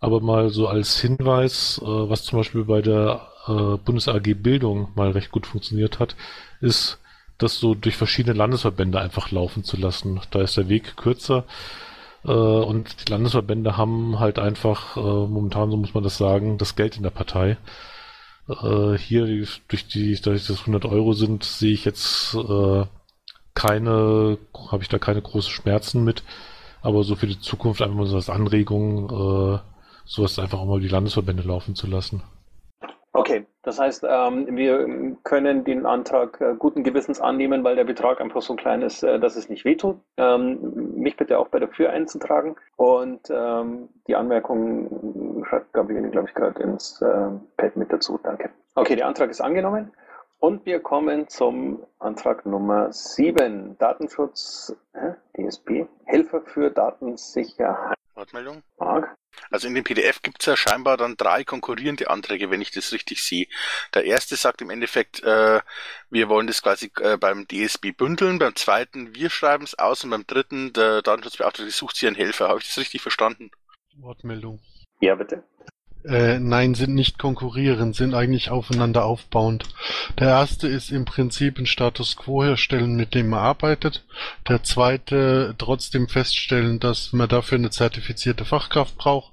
Aber 0.01 0.19
mal 0.19 0.49
so 0.49 0.67
als 0.67 0.99
Hinweis, 0.99 1.79
äh, 1.81 1.85
was 1.85 2.23
zum 2.23 2.39
Beispiel 2.39 2.65
bei 2.65 2.81
der 2.81 3.27
äh, 3.47 3.77
Bundes 3.77 4.07
AG 4.09 4.33
Bildung 4.35 4.89
mal 4.95 5.11
recht 5.11 5.31
gut 5.31 5.47
funktioniert 5.47 5.99
hat, 5.99 6.15
ist, 6.59 6.99
das 7.41 7.59
so 7.59 7.75
durch 7.75 7.97
verschiedene 7.97 8.35
Landesverbände 8.37 8.99
einfach 8.99 9.31
laufen 9.31 9.63
zu 9.63 9.77
lassen. 9.77 10.21
Da 10.31 10.41
ist 10.41 10.57
der 10.57 10.69
Weg 10.69 10.95
kürzer. 10.97 11.45
Äh, 12.25 12.31
und 12.31 13.07
die 13.07 13.11
Landesverbände 13.11 13.77
haben 13.77 14.19
halt 14.19 14.39
einfach, 14.39 14.97
äh, 14.97 14.99
momentan, 14.99 15.71
so 15.71 15.77
muss 15.77 15.93
man 15.93 16.03
das 16.03 16.17
sagen, 16.17 16.57
das 16.57 16.75
Geld 16.75 16.97
in 16.97 17.03
der 17.03 17.09
Partei. 17.11 17.57
Äh, 18.47 18.97
hier 18.97 19.25
durch 19.67 19.87
die, 19.87 20.15
dadurch, 20.15 20.47
dass 20.47 20.57
es 20.57 20.61
100 20.61 20.85
Euro 20.85 21.13
sind, 21.13 21.43
sehe 21.43 21.73
ich 21.73 21.85
jetzt 21.85 22.35
äh, 22.35 22.85
keine, 23.53 24.37
habe 24.71 24.83
ich 24.83 24.89
da 24.89 24.99
keine 24.99 25.21
großen 25.21 25.51
Schmerzen 25.51 26.03
mit. 26.03 26.23
Aber 26.81 27.03
so 27.03 27.15
für 27.15 27.27
die 27.27 27.39
Zukunft 27.39 27.81
einfach 27.81 27.95
mal 27.95 28.07
so 28.07 28.15
als 28.15 28.29
Anregung, 28.29 29.09
äh, 29.55 29.59
sowas 30.05 30.39
einfach 30.39 30.59
auch 30.59 30.65
mal 30.65 30.79
die 30.79 30.87
Landesverbände 30.87 31.43
laufen 31.43 31.75
zu 31.75 31.87
lassen. 31.87 32.23
Okay, 33.13 33.45
das 33.63 33.77
heißt, 33.77 34.05
ähm, 34.07 34.55
wir 34.55 35.17
können 35.23 35.65
den 35.65 35.85
Antrag 35.85 36.39
äh, 36.39 36.55
guten 36.57 36.83
Gewissens 36.83 37.19
annehmen, 37.19 37.63
weil 37.63 37.75
der 37.75 37.83
Betrag 37.83 38.21
einfach 38.21 38.41
so 38.41 38.55
klein 38.55 38.81
ist, 38.81 39.03
äh, 39.03 39.19
dass 39.19 39.35
es 39.35 39.49
nicht 39.49 39.65
wehtut. 39.65 39.99
Ähm, 40.15 40.93
mich 40.95 41.17
bitte 41.17 41.37
auch 41.37 41.49
bei 41.49 41.59
der 41.59 41.67
Für 41.67 41.89
einzutragen. 41.89 42.55
Und 42.77 43.29
ähm, 43.29 43.89
die 44.07 44.15
Anmerkung 44.15 45.43
schreibt 45.47 45.73
Gabriele, 45.73 46.09
glaube 46.09 46.29
ich, 46.29 46.33
gerade 46.33 46.63
ins 46.63 47.01
äh, 47.01 47.29
Pad 47.57 47.75
mit 47.75 47.91
dazu. 47.91 48.17
Danke. 48.23 48.49
Okay, 48.75 48.95
der 48.95 49.07
Antrag 49.07 49.29
ist 49.29 49.41
angenommen. 49.41 49.91
Und 50.39 50.65
wir 50.65 50.79
kommen 50.79 51.27
zum 51.27 51.83
Antrag 51.99 52.45
Nummer 52.45 52.93
7. 52.93 53.77
Datenschutz, 53.77 54.73
äh, 54.93 55.11
DSP, 55.37 55.85
Helfer 56.05 56.41
für 56.41 56.71
Datensicherheit. 56.71 57.97
Wortmeldung? 58.15 58.63
Marc? 58.79 59.15
Also 59.49 59.67
in 59.67 59.75
dem 59.75 59.83
PDF 59.83 60.21
gibt 60.21 60.41
es 60.41 60.45
ja 60.45 60.55
scheinbar 60.55 60.97
dann 60.97 61.17
drei 61.17 61.43
konkurrierende 61.43 62.09
Anträge, 62.09 62.49
wenn 62.51 62.61
ich 62.61 62.71
das 62.71 62.91
richtig 62.91 63.23
sehe. 63.23 63.47
Der 63.93 64.05
erste 64.05 64.35
sagt 64.35 64.61
im 64.61 64.69
Endeffekt, 64.69 65.23
äh, 65.23 65.61
wir 66.09 66.29
wollen 66.29 66.47
das 66.47 66.61
quasi 66.61 66.91
äh, 66.99 67.17
beim 67.17 67.47
DSB 67.47 67.91
bündeln, 67.91 68.39
beim 68.39 68.55
zweiten, 68.55 69.15
wir 69.15 69.29
schreiben 69.29 69.63
es 69.63 69.77
aus 69.77 70.03
und 70.03 70.09
beim 70.09 70.27
dritten, 70.27 70.73
der 70.73 71.01
Datenschutzbeauftragte 71.01 71.71
sucht 71.71 71.95
sich 71.95 72.07
einen 72.07 72.15
Helfer. 72.15 72.49
Habe 72.49 72.59
ich 72.59 72.67
das 72.67 72.77
richtig 72.77 73.01
verstanden? 73.01 73.51
Wortmeldung. 73.97 74.61
Ja, 74.99 75.15
bitte. 75.15 75.43
Äh, 76.03 76.39
nein, 76.39 76.73
sind 76.73 76.95
nicht 76.95 77.19
konkurrierend, 77.19 77.95
sind 77.95 78.13
eigentlich 78.13 78.49
aufeinander 78.49 79.05
aufbauend. 79.05 79.65
Der 80.19 80.29
erste 80.29 80.67
ist 80.67 80.91
im 80.91 81.05
Prinzip 81.05 81.59
ein 81.59 81.65
Status 81.65 82.15
quo 82.15 82.43
herstellen, 82.43 82.95
mit 82.95 83.13
dem 83.13 83.29
man 83.29 83.39
arbeitet. 83.39 84.03
Der 84.47 84.63
zweite 84.63 85.53
trotzdem 85.57 86.07
feststellen, 86.07 86.79
dass 86.79 87.13
man 87.13 87.29
dafür 87.29 87.57
eine 87.57 87.69
zertifizierte 87.69 88.45
Fachkraft 88.45 88.97
braucht. 88.97 89.31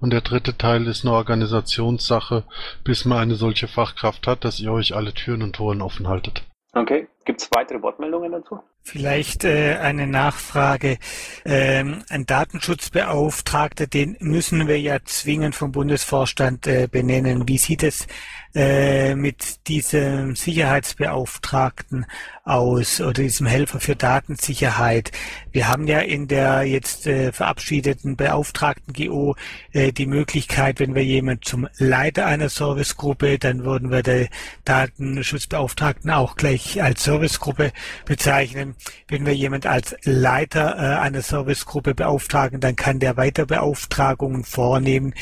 Und 0.00 0.12
der 0.12 0.20
dritte 0.20 0.58
Teil 0.58 0.86
ist 0.86 1.04
eine 1.04 1.14
Organisationssache, 1.14 2.44
bis 2.84 3.04
man 3.04 3.18
eine 3.18 3.36
solche 3.36 3.68
Fachkraft 3.68 4.26
hat, 4.26 4.44
dass 4.44 4.60
ihr 4.60 4.72
euch 4.72 4.94
alle 4.94 5.14
Türen 5.14 5.42
und 5.42 5.56
Toren 5.56 5.82
offen 5.82 6.08
haltet. 6.08 6.42
Okay. 6.72 7.06
Gibt 7.24 7.42
es 7.42 7.48
weitere 7.52 7.80
Wortmeldungen 7.80 8.32
dazu? 8.32 8.60
Vielleicht 8.82 9.44
äh, 9.44 9.76
eine 9.76 10.08
Nachfrage. 10.08 10.98
Ähm, 11.44 12.02
ein 12.08 12.26
Datenschutzbeauftragter, 12.26 13.86
den 13.86 14.16
müssen 14.18 14.66
wir 14.66 14.80
ja 14.80 14.98
zwingend 15.04 15.54
vom 15.54 15.70
Bundesvorstand 15.70 16.66
äh, 16.66 16.88
benennen. 16.90 17.46
Wie 17.46 17.58
sieht 17.58 17.84
es 17.84 18.08
äh, 18.54 19.14
mit 19.14 19.68
diesem 19.68 20.34
Sicherheitsbeauftragten 20.34 22.06
aus 22.44 23.00
oder 23.00 23.12
diesem 23.12 23.46
Helfer 23.46 23.78
für 23.80 23.94
Datensicherheit? 23.94 25.12
Wir 25.52 25.68
haben 25.68 25.86
ja 25.86 26.00
in 26.00 26.28
der 26.28 26.62
jetzt 26.64 27.06
äh, 27.06 27.32
verabschiedeten 27.32 28.16
Beauftragten 28.16 28.92
GO 28.94 29.36
äh, 29.72 29.92
die 29.92 30.06
Möglichkeit, 30.06 30.80
wenn 30.80 30.94
wir 30.94 31.04
jemand 31.04 31.44
zum 31.44 31.68
Leiter 31.78 32.26
einer 32.26 32.48
Servicegruppe, 32.48 33.38
dann 33.38 33.64
würden 33.64 33.90
wir 33.90 34.02
den 34.02 34.28
Datenschutzbeauftragten 34.64 36.10
auch 36.10 36.36
gleich 36.36 36.82
als 36.82 37.04
Servicegruppe 37.04 37.72
bezeichnen. 38.06 38.74
Wenn 39.08 39.26
wir 39.26 39.34
jemand 39.34 39.66
als 39.66 39.94
Leiter 40.02 40.76
äh, 40.76 41.00
einer 41.00 41.22
Servicegruppe 41.22 41.94
beauftragen, 41.94 42.60
dann 42.60 42.76
kann 42.76 42.98
der 42.98 43.16
weiter 43.16 43.46
Beauftragungen 43.46 44.44
vornehmen 44.44 45.14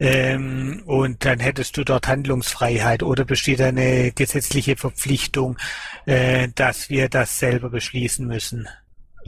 ähm, 0.00 0.82
und 0.86 1.24
dann 1.24 1.40
hättest 1.40 1.76
du 1.76 1.84
dort 1.84 2.06
Handlungsfreiheit 2.06 3.02
oder 3.02 3.24
besteht 3.24 3.60
eine 3.60 4.12
gesetzliche 4.12 4.76
Verpflichtung, 4.76 5.56
äh, 6.06 6.48
dass 6.68 6.90
wir 6.90 7.08
das 7.08 7.38
selber 7.38 7.70
beschließen 7.70 8.26
müssen. 8.26 8.68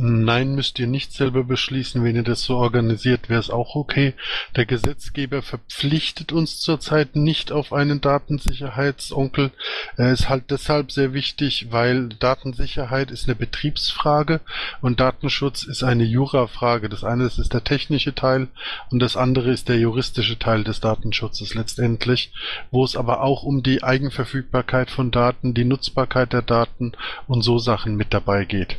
Nein, 0.03 0.55
müsst 0.55 0.79
ihr 0.79 0.87
nicht 0.87 1.13
selber 1.13 1.45
beschließen. 1.45 2.03
Wenn 2.03 2.17
ihr 2.17 2.23
das 2.23 2.43
so 2.43 2.57
organisiert, 2.57 3.29
wäre 3.29 3.39
es 3.39 3.51
auch 3.51 3.75
okay. 3.75 4.15
Der 4.57 4.65
Gesetzgeber 4.65 5.43
verpflichtet 5.43 6.33
uns 6.33 6.59
zurzeit 6.59 7.17
nicht 7.17 7.53
auf 7.53 7.75
einen 7.75 8.01
Datensicherheitsonkel. 8.01 9.51
Er 9.99 10.11
ist 10.11 10.31
halt 10.31 10.51
deshalb 10.51 10.91
sehr 10.91 11.13
wichtig, 11.13 11.67
weil 11.71 12.09
Datensicherheit 12.09 13.11
ist 13.11 13.27
eine 13.27 13.35
Betriebsfrage 13.35 14.41
und 14.81 15.01
Datenschutz 15.01 15.65
ist 15.65 15.83
eine 15.83 16.05
Jurafrage. 16.05 16.89
Das 16.89 17.05
eine 17.05 17.25
ist 17.25 17.53
der 17.53 17.65
technische 17.65 18.15
Teil 18.15 18.49
und 18.91 19.01
das 19.01 19.19
andere 19.19 19.51
ist 19.51 19.69
der 19.69 19.79
juristische 19.79 20.39
Teil 20.39 20.65
des 20.65 20.81
Datenschutzes 20.81 21.53
letztendlich, 21.53 22.33
wo 22.71 22.85
es 22.85 22.97
aber 22.97 23.21
auch 23.21 23.43
um 23.43 23.63
die 23.63 23.83
Eigenverfügbarkeit 23.83 24.91
von 24.91 25.11
Daten, 25.11 25.53
die 25.53 25.67
Nutzbarkeit 25.67 26.33
der 26.33 26.41
Daten 26.41 26.93
und 27.27 27.43
so 27.43 27.59
Sachen 27.59 27.97
mit 27.97 28.15
dabei 28.15 28.47
geht. 28.47 28.79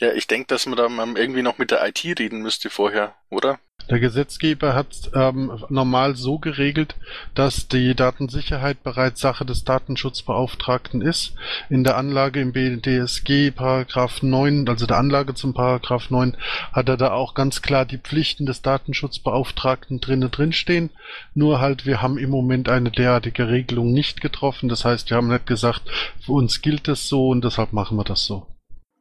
Ja, 0.00 0.14
ich 0.14 0.26
denke, 0.26 0.46
dass 0.46 0.64
man 0.64 0.78
da 0.78 0.88
irgendwie 1.20 1.42
noch 1.42 1.58
mit 1.58 1.70
der 1.70 1.86
IT 1.86 2.02
reden 2.18 2.40
müsste 2.40 2.70
vorher, 2.70 3.14
oder? 3.28 3.58
Der 3.90 4.00
Gesetzgeber 4.00 4.74
hat 4.74 5.10
ähm, 5.14 5.62
normal 5.68 6.16
so 6.16 6.38
geregelt, 6.38 6.94
dass 7.34 7.68
die 7.68 7.94
Datensicherheit 7.94 8.82
bereits 8.82 9.20
Sache 9.20 9.44
des 9.44 9.64
Datenschutzbeauftragten 9.64 11.02
ist. 11.02 11.34
In 11.68 11.84
der 11.84 11.98
Anlage 11.98 12.40
im 12.40 12.52
BDSG 12.52 13.50
Paragraph 13.50 14.22
9, 14.22 14.68
also 14.70 14.86
der 14.86 14.96
Anlage 14.96 15.34
zum 15.34 15.52
Paragraph 15.52 16.08
9, 16.08 16.34
hat 16.72 16.88
er 16.88 16.96
da 16.96 17.12
auch 17.12 17.34
ganz 17.34 17.60
klar 17.60 17.84
die 17.84 17.98
Pflichten 17.98 18.46
des 18.46 18.62
Datenschutzbeauftragten 18.62 20.00
drinnen 20.00 20.30
drinstehen. 20.30 20.90
Nur 21.34 21.60
halt, 21.60 21.84
wir 21.84 22.00
haben 22.00 22.16
im 22.16 22.30
Moment 22.30 22.70
eine 22.70 22.90
derartige 22.90 23.48
Regelung 23.48 23.92
nicht 23.92 24.22
getroffen. 24.22 24.70
Das 24.70 24.86
heißt, 24.86 25.10
wir 25.10 25.18
haben 25.18 25.28
nicht 25.28 25.46
gesagt, 25.46 25.82
für 26.24 26.32
uns 26.32 26.62
gilt 26.62 26.88
es 26.88 27.06
so 27.08 27.28
und 27.28 27.44
deshalb 27.44 27.74
machen 27.74 27.98
wir 27.98 28.04
das 28.04 28.24
so. 28.24 28.46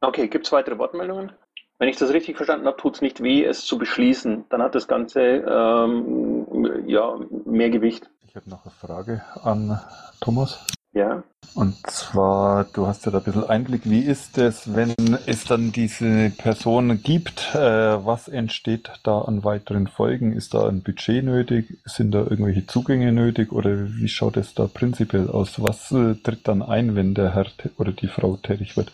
Okay, 0.01 0.27
gibt 0.27 0.45
es 0.45 0.51
weitere 0.51 0.77
Wortmeldungen? 0.77 1.31
Wenn 1.77 1.89
ich 1.89 1.97
das 1.97 2.11
richtig 2.11 2.35
verstanden 2.35 2.67
habe, 2.67 2.77
tut 2.77 2.95
es 2.95 3.01
nicht 3.01 3.23
weh, 3.23 3.43
es 3.43 3.65
zu 3.65 3.77
beschließen. 3.77 4.45
Dann 4.49 4.61
hat 4.61 4.75
das 4.75 4.87
Ganze 4.87 5.21
ähm, 5.21 6.45
ja, 6.87 7.17
mehr 7.45 7.69
Gewicht. 7.69 8.09
Ich 8.27 8.35
habe 8.35 8.49
noch 8.49 8.65
eine 8.65 8.71
Frage 8.71 9.23
an 9.43 9.79
Thomas. 10.19 10.65
Ja. 10.93 11.23
Und 11.55 11.75
zwar, 11.87 12.65
du 12.65 12.87
hast 12.87 13.05
ja 13.05 13.11
da 13.11 13.19
ein 13.19 13.23
bisschen 13.23 13.49
Einblick, 13.49 13.89
wie 13.89 14.01
ist 14.01 14.37
es, 14.37 14.75
wenn 14.75 14.93
es 15.25 15.45
dann 15.45 15.71
diese 15.71 16.31
Person 16.31 17.01
gibt, 17.01 17.53
äh, 17.53 18.05
was 18.05 18.27
entsteht 18.27 18.91
da 19.03 19.19
an 19.21 19.43
weiteren 19.43 19.87
Folgen? 19.87 20.33
Ist 20.33 20.53
da 20.53 20.67
ein 20.67 20.83
Budget 20.83 21.23
nötig? 21.23 21.77
Sind 21.85 22.11
da 22.11 22.19
irgendwelche 22.19 22.67
Zugänge 22.67 23.11
nötig? 23.11 23.51
Oder 23.51 23.87
wie 23.87 24.07
schaut 24.07 24.37
es 24.37 24.53
da 24.53 24.67
prinzipiell 24.67 25.29
aus? 25.29 25.61
Was 25.61 25.91
äh, 25.91 26.15
tritt 26.15 26.47
dann 26.47 26.61
ein, 26.61 26.95
wenn 26.95 27.13
der 27.13 27.33
Herr 27.33 27.47
oder 27.77 27.91
die 27.91 28.07
Frau 28.07 28.37
tätig 28.37 28.75
wird? 28.75 28.91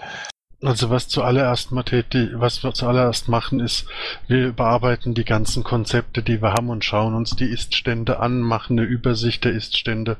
Also 0.61 0.89
was 0.89 1.09
zuallererst 1.09 1.71
was 1.71 2.63
wir 2.63 2.73
zuallererst 2.73 3.27
machen, 3.27 3.59
ist, 3.59 3.87
wir 4.27 4.47
überarbeiten 4.47 5.13
die 5.13 5.25
ganzen 5.25 5.63
Konzepte, 5.63 6.23
die 6.23 6.41
wir 6.41 6.53
haben 6.53 6.69
und 6.69 6.85
schauen 6.85 7.13
uns 7.13 7.35
die 7.35 7.45
Iststände 7.45 8.19
an, 8.19 8.39
machen 8.39 8.79
eine 8.79 8.87
Übersicht 8.87 9.43
der 9.43 9.51
Iststände, 9.51 10.17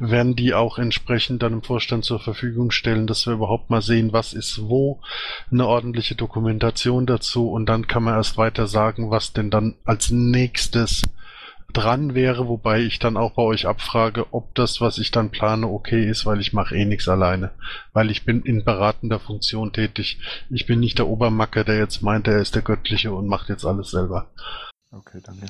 werden 0.00 0.34
die 0.34 0.54
auch 0.54 0.78
entsprechend 0.78 1.42
dann 1.42 1.52
im 1.52 1.62
Vorstand 1.62 2.04
zur 2.04 2.18
Verfügung 2.18 2.72
stellen, 2.72 3.06
dass 3.06 3.26
wir 3.26 3.34
überhaupt 3.34 3.70
mal 3.70 3.80
sehen, 3.80 4.12
was 4.12 4.32
ist 4.32 4.60
wo, 4.62 5.00
eine 5.52 5.66
ordentliche 5.66 6.16
Dokumentation 6.16 7.06
dazu 7.06 7.50
und 7.50 7.66
dann 7.66 7.86
kann 7.86 8.02
man 8.02 8.14
erst 8.14 8.36
weiter 8.36 8.66
sagen, 8.66 9.10
was 9.10 9.32
denn 9.32 9.50
dann 9.50 9.76
als 9.84 10.10
nächstes 10.10 11.02
dran 11.72 12.14
wäre, 12.14 12.48
wobei 12.48 12.80
ich 12.80 12.98
dann 12.98 13.16
auch 13.16 13.32
bei 13.32 13.42
euch 13.42 13.66
abfrage, 13.66 14.26
ob 14.32 14.54
das, 14.54 14.80
was 14.80 14.98
ich 14.98 15.10
dann 15.10 15.30
plane, 15.30 15.66
okay 15.66 16.08
ist, 16.08 16.26
weil 16.26 16.40
ich 16.40 16.52
mache 16.52 16.76
eh 16.76 16.84
nichts 16.84 17.08
alleine. 17.08 17.50
Weil 17.92 18.10
ich 18.10 18.24
bin 18.24 18.42
in 18.42 18.64
beratender 18.64 19.18
Funktion 19.18 19.72
tätig. 19.72 20.18
Ich 20.50 20.66
bin 20.66 20.80
nicht 20.80 20.98
der 20.98 21.08
Obermacker, 21.08 21.64
der 21.64 21.78
jetzt 21.78 22.02
meint, 22.02 22.28
er 22.28 22.38
ist 22.38 22.54
der 22.54 22.62
Göttliche 22.62 23.12
und 23.12 23.26
macht 23.26 23.48
jetzt 23.48 23.64
alles 23.64 23.90
selber. 23.90 24.28
Okay, 24.92 25.20
danke. 25.24 25.46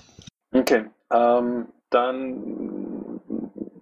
Okay, 0.53 0.85
ähm, 1.13 1.67
dann 1.91 3.21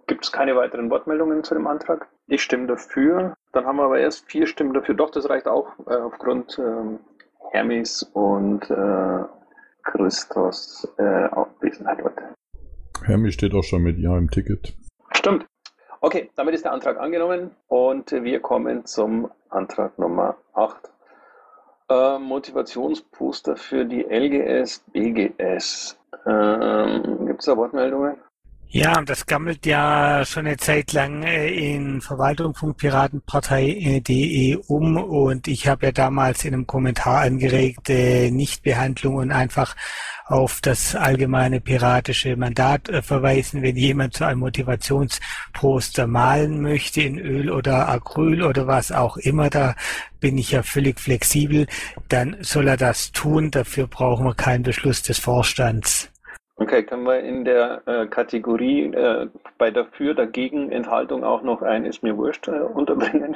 gibt 0.06 0.24
es 0.24 0.32
keine 0.32 0.56
weiteren 0.56 0.90
Wortmeldungen 0.90 1.44
zu 1.44 1.54
dem 1.54 1.66
Antrag. 1.66 2.08
Ich 2.26 2.42
stimme 2.42 2.66
dafür. 2.66 3.36
Dann 3.52 3.64
haben 3.64 3.76
wir 3.76 3.84
aber 3.84 3.98
erst 3.98 4.30
vier 4.30 4.46
Stimmen 4.46 4.74
dafür. 4.74 4.94
Doch, 4.94 5.10
das 5.10 5.28
reicht 5.28 5.46
auch 5.46 5.68
äh, 5.86 5.94
aufgrund 5.94 6.58
ähm, 6.58 6.98
Hermes 7.52 8.02
und 8.02 8.68
äh, 8.70 9.24
Christos 9.84 10.88
äh, 10.98 11.02
Abwesenheit 11.02 12.02
heute. 12.02 12.34
Hermi 13.02 13.32
steht 13.32 13.54
auch 13.54 13.64
schon 13.64 13.82
mit 13.82 13.98
Ja 13.98 14.16
im 14.16 14.30
Ticket. 14.30 14.74
Stimmt. 15.12 15.46
Okay, 16.00 16.30
damit 16.36 16.54
ist 16.54 16.64
der 16.64 16.72
Antrag 16.72 16.98
angenommen 16.98 17.52
und 17.68 18.12
wir 18.12 18.40
kommen 18.40 18.84
zum 18.84 19.30
Antrag 19.48 19.98
Nummer 19.98 20.36
8. 20.52 20.90
Äh, 21.88 22.18
Motivationsposter 22.18 23.56
für 23.56 23.84
die 23.84 24.02
LGS, 24.02 24.84
BGS. 24.92 25.98
Ähm, 26.26 27.26
Gibt 27.26 27.40
es 27.40 27.46
da 27.46 27.56
Wortmeldungen? 27.56 28.16
Ja, 28.68 29.00
das 29.02 29.26
gammelt 29.26 29.66
ja 29.66 30.24
schon 30.24 30.46
eine 30.46 30.56
Zeit 30.56 30.92
lang 30.92 31.22
äh, 31.22 31.48
in 31.48 32.00
Verwaltung.piratenpartei.de 32.00 34.56
um. 34.66 34.96
Und 34.96 35.46
ich 35.46 35.68
habe 35.68 35.86
ja 35.86 35.92
damals 35.92 36.44
in 36.44 36.54
einem 36.54 36.66
Kommentar 36.66 37.20
angeregt, 37.20 37.88
äh, 37.88 38.32
Nichtbehandlung 38.32 39.14
und 39.14 39.30
einfach 39.30 39.76
auf 40.26 40.60
das 40.60 40.96
allgemeine 40.96 41.60
piratische 41.60 42.36
Mandat 42.36 42.88
äh, 42.88 43.02
verweisen, 43.02 43.62
wenn 43.62 43.76
jemand 43.76 44.14
zu 44.14 44.24
einem 44.24 44.40
Motivationsposter 44.40 46.08
malen 46.08 46.60
möchte 46.60 47.02
in 47.02 47.18
Öl 47.18 47.50
oder 47.50 47.88
Acryl 47.88 48.42
oder 48.42 48.66
was 48.66 48.90
auch 48.90 49.16
immer, 49.18 49.50
da 49.50 49.76
bin 50.18 50.36
ich 50.36 50.50
ja 50.50 50.64
völlig 50.64 50.98
flexibel, 50.98 51.68
dann 52.08 52.36
soll 52.40 52.66
er 52.66 52.76
das 52.76 53.12
tun, 53.12 53.52
dafür 53.52 53.86
brauchen 53.86 54.26
wir 54.26 54.34
keinen 54.34 54.64
Beschluss 54.64 55.02
des 55.02 55.18
Vorstands. 55.18 56.10
Okay, 56.56 56.84
können 56.84 57.02
wir 57.02 57.18
in 57.20 57.44
der 57.44 57.82
äh, 57.86 58.06
Kategorie 58.06 58.84
äh, 58.84 59.28
bei 59.58 59.70
dafür, 59.72 60.14
dagegen, 60.14 60.70
Enthaltung 60.70 61.24
auch 61.24 61.42
noch 61.42 61.62
ein 61.62 61.84
ist 61.84 62.02
mir 62.04 62.16
wurscht 62.16 62.46
äh, 62.46 62.52
unterbringen? 62.52 63.34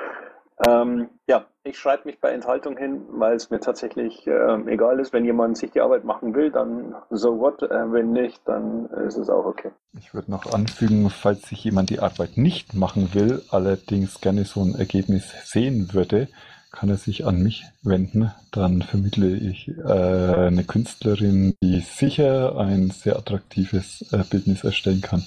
ähm, 0.66 1.10
ja, 1.26 1.44
ich 1.64 1.78
schreibe 1.78 2.04
mich 2.06 2.18
bei 2.18 2.30
Enthaltung 2.30 2.78
hin, 2.78 3.02
weil 3.10 3.36
es 3.36 3.50
mir 3.50 3.60
tatsächlich 3.60 4.26
ähm, 4.26 4.68
egal 4.68 5.00
ist. 5.00 5.12
Wenn 5.12 5.26
jemand 5.26 5.58
sich 5.58 5.72
die 5.72 5.82
Arbeit 5.82 6.04
machen 6.04 6.34
will, 6.34 6.50
dann 6.50 6.94
so 7.10 7.38
what. 7.38 7.62
Äh, 7.62 7.92
wenn 7.92 8.12
nicht, 8.12 8.40
dann 8.46 8.86
ist 9.06 9.18
es 9.18 9.28
auch 9.28 9.44
okay. 9.44 9.72
Ich 9.98 10.14
würde 10.14 10.30
noch 10.30 10.50
anfügen, 10.54 11.10
falls 11.10 11.42
sich 11.42 11.62
jemand 11.62 11.90
die 11.90 12.00
Arbeit 12.00 12.38
nicht 12.38 12.72
machen 12.72 13.12
will, 13.12 13.42
allerdings 13.50 14.22
gerne 14.22 14.44
so 14.44 14.62
ein 14.62 14.74
Ergebnis 14.76 15.30
sehen 15.44 15.92
würde, 15.92 16.28
kann 16.72 16.88
er 16.88 16.96
sich 16.96 17.26
an 17.26 17.42
mich 17.42 17.64
wenden. 17.82 18.32
Dann 18.52 18.82
vermittle 18.82 19.34
ich 19.36 19.68
äh, 19.68 19.82
eine 19.82 20.64
Künstlerin, 20.64 21.54
die 21.62 21.80
sicher 21.80 22.56
ein 22.58 22.90
sehr 22.90 23.16
attraktives 23.16 24.12
äh, 24.12 24.24
Bildnis 24.30 24.64
erstellen 24.64 25.00
kann. 25.00 25.24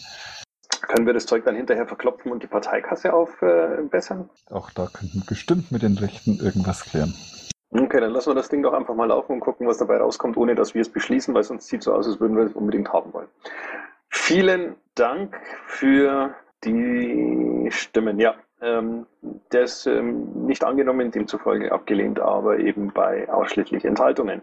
Können 0.81 1.05
wir 1.05 1.13
das 1.13 1.25
Zeug 1.25 1.43
dann 1.45 1.55
hinterher 1.55 1.87
verklopfen 1.87 2.31
und 2.31 2.41
die 2.41 2.47
Parteikasse 2.47 3.13
aufbessern? 3.13 4.29
Auch 4.49 4.71
da 4.71 4.87
könnten 4.87 5.19
wir 5.19 5.25
bestimmt 5.25 5.71
mit 5.71 5.83
den 5.83 5.97
Rechten 5.97 6.39
irgendwas 6.39 6.83
klären. 6.83 7.13
Okay, 7.71 7.99
dann 7.99 8.11
lassen 8.11 8.31
wir 8.31 8.35
das 8.35 8.49
Ding 8.49 8.63
doch 8.63 8.73
einfach 8.73 8.95
mal 8.95 9.05
laufen 9.05 9.33
und 9.33 9.39
gucken, 9.41 9.67
was 9.67 9.77
dabei 9.77 9.97
rauskommt, 9.97 10.37
ohne 10.37 10.55
dass 10.55 10.73
wir 10.73 10.81
es 10.81 10.89
beschließen, 10.89 11.33
weil 11.35 11.43
sonst 11.43 11.67
sieht 11.67 11.83
so 11.83 11.93
aus, 11.93 12.07
als 12.07 12.19
würden 12.19 12.35
wir 12.35 12.45
es 12.45 12.53
unbedingt 12.53 12.91
haben 12.91 13.13
wollen. 13.13 13.27
Vielen 14.09 14.75
Dank 14.95 15.39
für 15.67 16.33
die 16.63 17.67
Stimmen. 17.69 18.19
Ja, 18.19 18.35
ähm, 18.61 19.05
das 19.49 19.85
ähm, 19.85 20.45
nicht 20.45 20.63
angenommen, 20.63 21.11
demzufolge 21.11 21.71
abgelehnt, 21.71 22.19
aber 22.19 22.59
eben 22.59 22.91
bei 22.93 23.29
ausschließlich 23.29 23.85
Enthaltungen. 23.85 24.41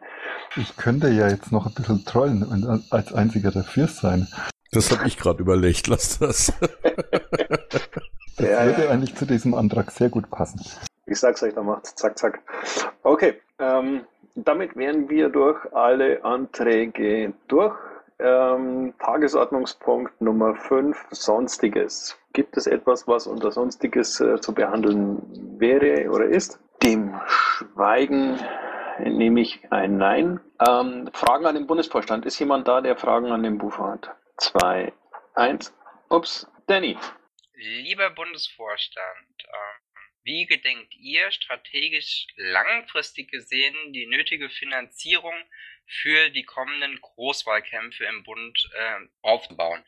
Ich 0.56 0.76
könnte 0.76 1.08
ja 1.08 1.28
jetzt 1.28 1.52
noch 1.52 1.66
ein 1.66 1.74
bisschen 1.74 2.04
trollen 2.04 2.42
und 2.42 2.84
als 2.90 3.12
einziger 3.12 3.50
dafür 3.50 3.86
sein. 3.88 4.26
Das 4.72 4.90
habe 4.90 5.06
ich 5.06 5.16
gerade 5.16 5.40
überlegt, 5.40 5.86
lass 5.86 6.18
das. 6.18 6.52
das 8.36 8.48
Ja, 8.48 8.64
würde 8.66 8.84
ja. 8.84 8.90
eigentlich 8.90 9.14
zu 9.14 9.24
diesem 9.26 9.54
Antrag 9.54 9.90
sehr 9.90 10.08
gut 10.08 10.30
passen. 10.30 10.60
Ich 11.06 11.20
sag's 11.20 11.42
euch, 11.42 11.54
dann 11.54 11.66
macht's 11.66 11.94
zack, 11.94 12.18
zack. 12.18 12.40
Okay, 13.02 13.40
ähm, 13.58 14.02
damit 14.34 14.76
wären 14.76 15.08
wir 15.08 15.28
durch 15.28 15.58
alle 15.72 16.24
Anträge 16.24 17.32
durch. 17.48 17.76
Ähm, 18.18 18.94
Tagesordnungspunkt 18.98 20.20
Nummer 20.20 20.54
5, 20.54 21.06
Sonstiges. 21.10 22.18
Gibt 22.36 22.58
es 22.58 22.66
etwas, 22.66 23.08
was 23.08 23.26
unter 23.26 23.50
Sonstiges 23.50 24.20
äh, 24.20 24.38
zu 24.42 24.52
behandeln 24.52 25.22
wäre 25.58 26.10
oder 26.10 26.26
ist? 26.26 26.60
Dem 26.82 27.18
Schweigen 27.26 28.38
nehme 28.98 29.40
ich 29.40 29.60
ein 29.72 29.96
Nein. 29.96 30.40
Ähm, 30.60 31.08
Fragen 31.14 31.46
an 31.46 31.54
den 31.54 31.66
Bundesvorstand. 31.66 32.26
Ist 32.26 32.38
jemand 32.38 32.68
da, 32.68 32.82
der 32.82 32.98
Fragen 32.98 33.32
an 33.32 33.42
den 33.42 33.56
Bufer 33.56 33.92
hat? 33.92 34.10
Zwei, 34.36 34.92
eins. 35.32 35.74
Ups, 36.10 36.46
Danny. 36.66 36.98
Lieber 37.54 38.10
Bundesvorstand, 38.10 39.06
ähm, 39.42 40.02
wie 40.24 40.44
gedenkt 40.44 40.94
ihr 40.94 41.30
strategisch 41.30 42.26
langfristig 42.36 43.30
gesehen 43.30 43.94
die 43.94 44.08
nötige 44.08 44.50
Finanzierung 44.50 45.36
für 45.86 46.28
die 46.28 46.44
kommenden 46.44 47.00
Großwahlkämpfe 47.00 48.04
im 48.04 48.24
Bund 48.24 48.70
äh, 48.74 49.06
aufzubauen? 49.22 49.82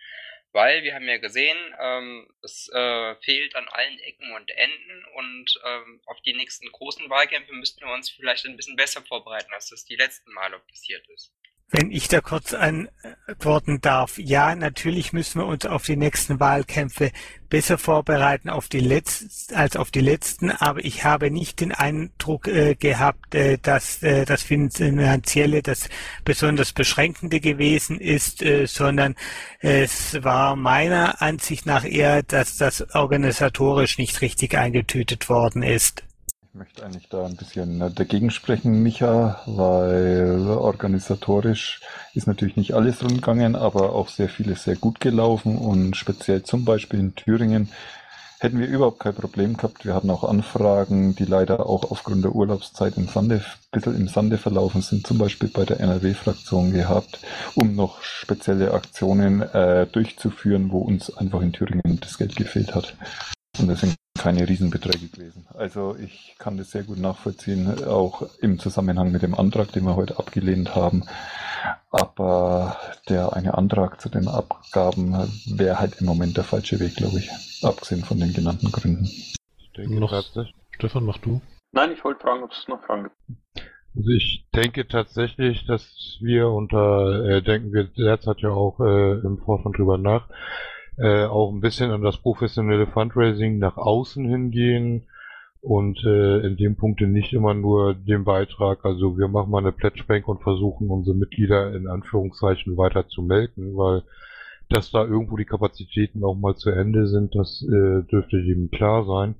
Weil 0.53 0.83
wir 0.83 0.95
haben 0.95 1.07
ja 1.07 1.19
gesehen, 1.19 1.59
ähm, 1.79 2.29
es 2.43 2.69
äh, 2.73 3.15
fehlt 3.17 3.55
an 3.55 3.69
allen 3.69 3.99
Ecken 3.99 4.33
und 4.33 4.51
Enden 4.51 5.05
und 5.15 5.61
ähm, 5.65 6.01
auf 6.07 6.21
die 6.23 6.33
nächsten 6.33 6.71
großen 6.73 7.09
Wahlkämpfe 7.11 7.53
müssten 7.53 7.81
wir 7.81 7.93
uns 7.93 8.11
vielleicht 8.11 8.47
ein 8.47 8.57
bisschen 8.57 8.77
besser 8.77 9.03
vorbereiten, 9.03 9.53
als 9.53 9.69
das 9.69 9.85
die 9.85 9.97
letzten 9.97 10.33
Male 10.33 10.59
passiert 10.61 11.07
ist. 11.09 11.33
Wenn 11.71 11.91
ich 11.91 12.09
da 12.09 12.23
kurz 12.23 12.55
antworten 12.55 13.83
darf. 13.83 14.17
Ja, 14.17 14.55
natürlich 14.55 15.13
müssen 15.13 15.41
wir 15.41 15.47
uns 15.47 15.67
auf 15.67 15.85
die 15.85 15.97
nächsten 15.97 16.41
Wahlkämpfe 16.41 17.13
besser 17.51 17.77
vorbereiten 17.77 18.49
auf 18.49 18.69
die 18.69 18.81
letzten, 18.81 19.55
als 19.55 19.77
auf 19.77 19.91
die 19.91 20.01
letzten, 20.01 20.51
aber 20.51 20.83
ich 20.85 21.05
habe 21.05 21.31
nicht 21.31 21.61
den 21.61 21.73
Eindruck 21.73 22.49
äh, 22.49 22.75
gehabt, 22.75 23.35
äh, 23.35 23.59
dass 23.59 24.03
äh, 24.03 24.25
das 24.25 24.43
Finanzielle 24.43 25.63
das 25.63 25.89
besonders 26.25 26.73
Beschränkende 26.73 27.41
gewesen 27.41 28.01
ist, 28.01 28.43
äh, 28.43 28.67
sondern 28.67 29.15
es 29.61 30.23
war 30.23 30.57
meiner 30.57 31.21
Ansicht 31.21 31.67
nach 31.67 31.85
eher, 31.85 32.23
dass 32.23 32.57
das 32.57 32.95
organisatorisch 32.95 33.99
nicht 33.99 34.21
richtig 34.23 34.57
eingetütet 34.57 35.29
worden 35.29 35.63
ist. 35.63 36.03
Ich 36.51 36.55
möchte 36.55 36.85
eigentlich 36.85 37.09
da 37.11 37.27
ein 37.27 37.37
bisschen 37.37 37.81
äh, 37.83 37.91
dagegen 37.91 38.31
sprechen, 38.31 38.83
Micha, 38.83 39.43
weil 39.47 40.49
organisatorisch 40.49 41.83
ist 42.15 42.27
natürlich 42.27 42.57
nicht 42.57 42.73
alles 42.73 43.03
rundgegangen, 43.03 43.55
aber 43.55 43.93
auch 43.93 44.09
sehr 44.09 44.31
vieles 44.31 44.65
sehr 44.65 44.77
gut 44.77 44.99
gelaufen 44.99 45.59
und 45.59 45.95
speziell 45.95 46.43
zum 46.45 46.65
Beispiel 46.65 47.01
in 47.01 47.15
Thüringen 47.15 47.71
hätten 48.41 48.59
wir 48.61 48.67
überhaupt 48.67 49.01
kein 49.01 49.15
Problem 49.15 49.57
gehabt. 49.57 49.85
Wir 49.85 49.95
hatten 49.95 50.11
auch 50.11 50.25
Anfragen, 50.25 51.15
die 51.15 51.27
leider 51.27 51.67
auch 51.67 51.91
aufgrund 51.91 52.25
der 52.25 52.35
Urlaubszeit 52.35 52.97
im 52.97 53.09
Sande, 53.09 53.37
ein 53.37 53.43
bisschen 53.71 53.97
im 53.97 54.09
Sande 54.09 54.39
verlaufen 54.39 54.81
sind, 54.81 55.07
zum 55.07 55.19
Beispiel 55.19 55.51
bei 55.51 55.67
der 55.67 55.81
NRW-Fraktion 55.81 56.73
gehabt, 56.73 57.21
um 57.57 57.75
noch 57.75 58.03
spezielle 58.03 58.73
Aktionen 58.73 59.43
äh, 59.43 59.87
durchzuführen, 59.87 60.71
wo 60.71 60.79
uns 60.79 61.15
einfach 61.15 61.43
in 61.43 61.53
Thüringen 61.53 62.01
das 62.01 62.17
Geld 62.17 62.37
gefehlt 62.37 62.75
hat. 62.75 62.95
Und 63.59 63.69
das 63.69 63.81
sind 63.81 63.97
keine 64.19 64.49
Riesenbeträge 64.49 65.09
gewesen. 65.09 65.47
Also 65.55 65.97
ich 65.97 66.35
kann 66.39 66.57
das 66.57 66.71
sehr 66.71 66.83
gut 66.83 66.99
nachvollziehen, 66.99 67.85
auch 67.85 68.23
im 68.41 68.59
Zusammenhang 68.59 69.11
mit 69.13 69.23
dem 69.23 69.35
Antrag, 69.35 69.73
den 69.73 69.85
wir 69.85 69.97
heute 69.97 70.19
abgelehnt 70.19 70.75
haben. 70.75 71.05
Aber 71.91 72.77
der 73.09 73.33
eine 73.33 73.57
Antrag 73.57 74.01
zu 74.01 74.09
den 74.09 74.29
Abgaben 74.29 75.13
wäre 75.57 75.79
halt 75.81 76.01
im 76.01 76.07
Moment 76.07 76.37
der 76.37 76.45
falsche 76.45 76.79
Weg, 76.81 76.97
glaube 76.97 77.19
ich. 77.19 77.31
Abgesehen 77.63 78.05
von 78.05 78.19
den 78.21 78.33
genannten 78.33 78.71
Gründen. 78.71 79.05
Ich 79.05 79.73
denke 79.77 79.99
Noch- 79.99 80.25
Stefan, 80.71 81.05
mach 81.05 81.19
du. 81.19 81.41
Nein, 81.73 81.93
ich 81.93 82.05
wollte 82.05 82.21
fragen, 82.21 82.45
ob 82.45 82.53
es 82.53 82.67
noch 82.69 82.83
Fragen 82.85 83.05
gibt. 83.05 83.17
also 83.97 84.09
ich 84.11 84.47
denke 84.55 84.87
tatsächlich, 84.87 85.67
dass 85.67 86.19
wir 86.21 86.49
unter, 86.49 87.25
äh, 87.25 87.43
denken 87.43 87.73
wir 87.73 87.85
derzeit 87.85 88.39
ja 88.41 88.51
auch 88.51 88.79
äh, 88.81 89.19
im 89.21 89.39
Vorstand 89.39 89.77
drüber 89.77 89.99
nach, 89.99 90.29
äh, 90.99 91.25
auch 91.25 91.53
ein 91.53 91.61
bisschen 91.61 91.91
an 91.91 92.03
das 92.03 92.19
professionelle 92.19 92.87
Fundraising 92.87 93.59
nach 93.59 93.77
außen 93.77 94.29
hingehen 94.29 95.07
und 95.61 96.03
äh, 96.05 96.47
in 96.47 96.57
dem 96.57 96.77
Punkte 96.77 97.07
nicht 97.07 97.33
immer 97.33 97.55
nur 97.55 97.95
den 97.95 98.25
Beitrag, 98.25 98.85
also 98.85 99.19
wir 99.19 99.29
machen 99.29 99.51
mal 99.51 99.59
eine 99.59 99.73
Pledgebank 99.73 100.29
und 100.29 100.43
versuchen 100.43 100.89
unsere 100.89 101.17
Mitglieder 101.17 101.75
in 101.75 101.89
Anführungszeichen 101.89 102.77
weiter 102.77 103.09
zu 103.09 103.23
melken, 103.23 103.77
weil 103.77 104.03
dass 104.69 104.91
da 104.91 105.05
irgendwo 105.05 105.37
die 105.37 105.47
Kapazitäten 105.47 106.25
auch 106.25 106.35
mal 106.35 106.57
zu 106.57 106.71
Ende 106.71 107.07
sind, 107.07 107.35
das 107.35 107.63
äh, 107.63 108.03
dürfte 108.03 108.39
jedem 108.39 108.71
klar 108.71 109.05
sein. 109.07 109.35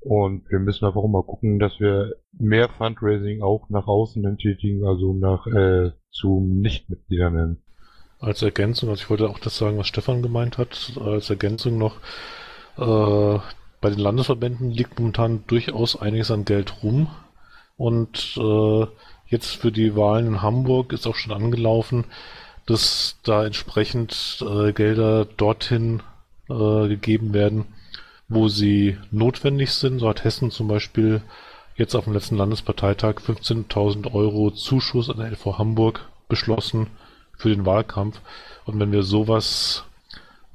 Und 0.00 0.48
wir 0.50 0.58
müssen 0.58 0.84
einfach 0.84 1.02
mal 1.06 1.22
gucken, 1.22 1.58
dass 1.58 1.80
wir 1.80 2.16
mehr 2.38 2.68
Fundraising 2.68 3.42
auch 3.42 3.68
nach 3.70 3.86
außen 3.86 4.24
hin 4.24 4.36
tätigen, 4.36 4.84
also 4.84 5.14
nach 5.14 5.46
äh, 5.46 5.92
zu 6.10 6.40
Nichtmitgliedern 6.40 7.36
hin. 7.36 7.56
Als 8.24 8.40
Ergänzung, 8.40 8.88
also 8.88 9.02
ich 9.02 9.10
wollte 9.10 9.28
auch 9.28 9.38
das 9.38 9.58
sagen, 9.58 9.76
was 9.76 9.86
Stefan 9.86 10.22
gemeint 10.22 10.56
hat, 10.56 10.92
als 11.04 11.28
Ergänzung 11.28 11.76
noch, 11.76 11.96
äh, 12.78 13.38
bei 13.80 13.90
den 13.90 13.98
Landesverbänden 13.98 14.70
liegt 14.70 14.98
momentan 14.98 15.44
durchaus 15.46 16.00
einiges 16.00 16.30
an 16.30 16.46
Geld 16.46 16.82
rum 16.82 17.08
und 17.76 18.38
äh, 18.38 18.86
jetzt 19.26 19.56
für 19.56 19.70
die 19.70 19.94
Wahlen 19.94 20.26
in 20.26 20.42
Hamburg 20.42 20.94
ist 20.94 21.06
auch 21.06 21.16
schon 21.16 21.34
angelaufen, 21.34 22.06
dass 22.64 23.18
da 23.24 23.44
entsprechend 23.44 24.42
äh, 24.48 24.72
Gelder 24.72 25.26
dorthin 25.26 26.02
äh, 26.48 26.88
gegeben 26.88 27.34
werden, 27.34 27.66
wo 28.28 28.48
sie 28.48 28.96
notwendig 29.10 29.70
sind. 29.72 29.98
So 29.98 30.08
hat 30.08 30.24
Hessen 30.24 30.50
zum 30.50 30.66
Beispiel 30.66 31.20
jetzt 31.76 31.94
auf 31.94 32.04
dem 32.04 32.14
letzten 32.14 32.36
Landesparteitag 32.36 33.16
15.000 33.16 34.14
Euro 34.14 34.50
Zuschuss 34.50 35.10
an 35.10 35.18
der 35.18 35.30
LV 35.32 35.58
Hamburg 35.58 36.08
beschlossen 36.28 36.86
für 37.36 37.48
den 37.48 37.66
Wahlkampf. 37.66 38.20
Und 38.66 38.80
wenn 38.80 38.92
wir 38.92 39.02
sowas 39.02 39.84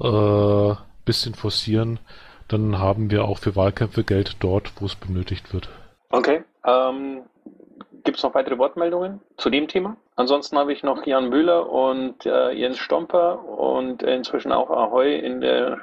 äh, 0.01 0.73
bisschen 1.05 1.35
forcieren, 1.35 1.99
dann 2.47 2.79
haben 2.79 3.11
wir 3.11 3.25
auch 3.25 3.37
für 3.37 3.55
Wahlkämpfe 3.55 4.03
Geld 4.03 4.37
dort, 4.39 4.71
wo 4.79 4.85
es 4.85 4.95
benötigt 4.95 5.53
wird. 5.53 5.69
Okay. 6.09 6.43
Ähm, 6.65 7.21
Gibt 8.03 8.17
es 8.17 8.23
noch 8.23 8.33
weitere 8.33 8.57
Wortmeldungen 8.57 9.19
zu 9.37 9.49
dem 9.49 9.67
Thema? 9.67 9.97
Ansonsten 10.15 10.57
habe 10.57 10.73
ich 10.73 10.83
noch 10.83 11.05
Jan 11.05 11.29
Müller 11.29 11.69
und 11.69 12.25
äh, 12.25 12.51
Jens 12.51 12.79
Stomper 12.79 13.43
und 13.47 14.03
inzwischen 14.03 14.51
auch 14.51 14.69
Ahoy 14.69 15.17
in 15.19 15.41
der 15.41 15.79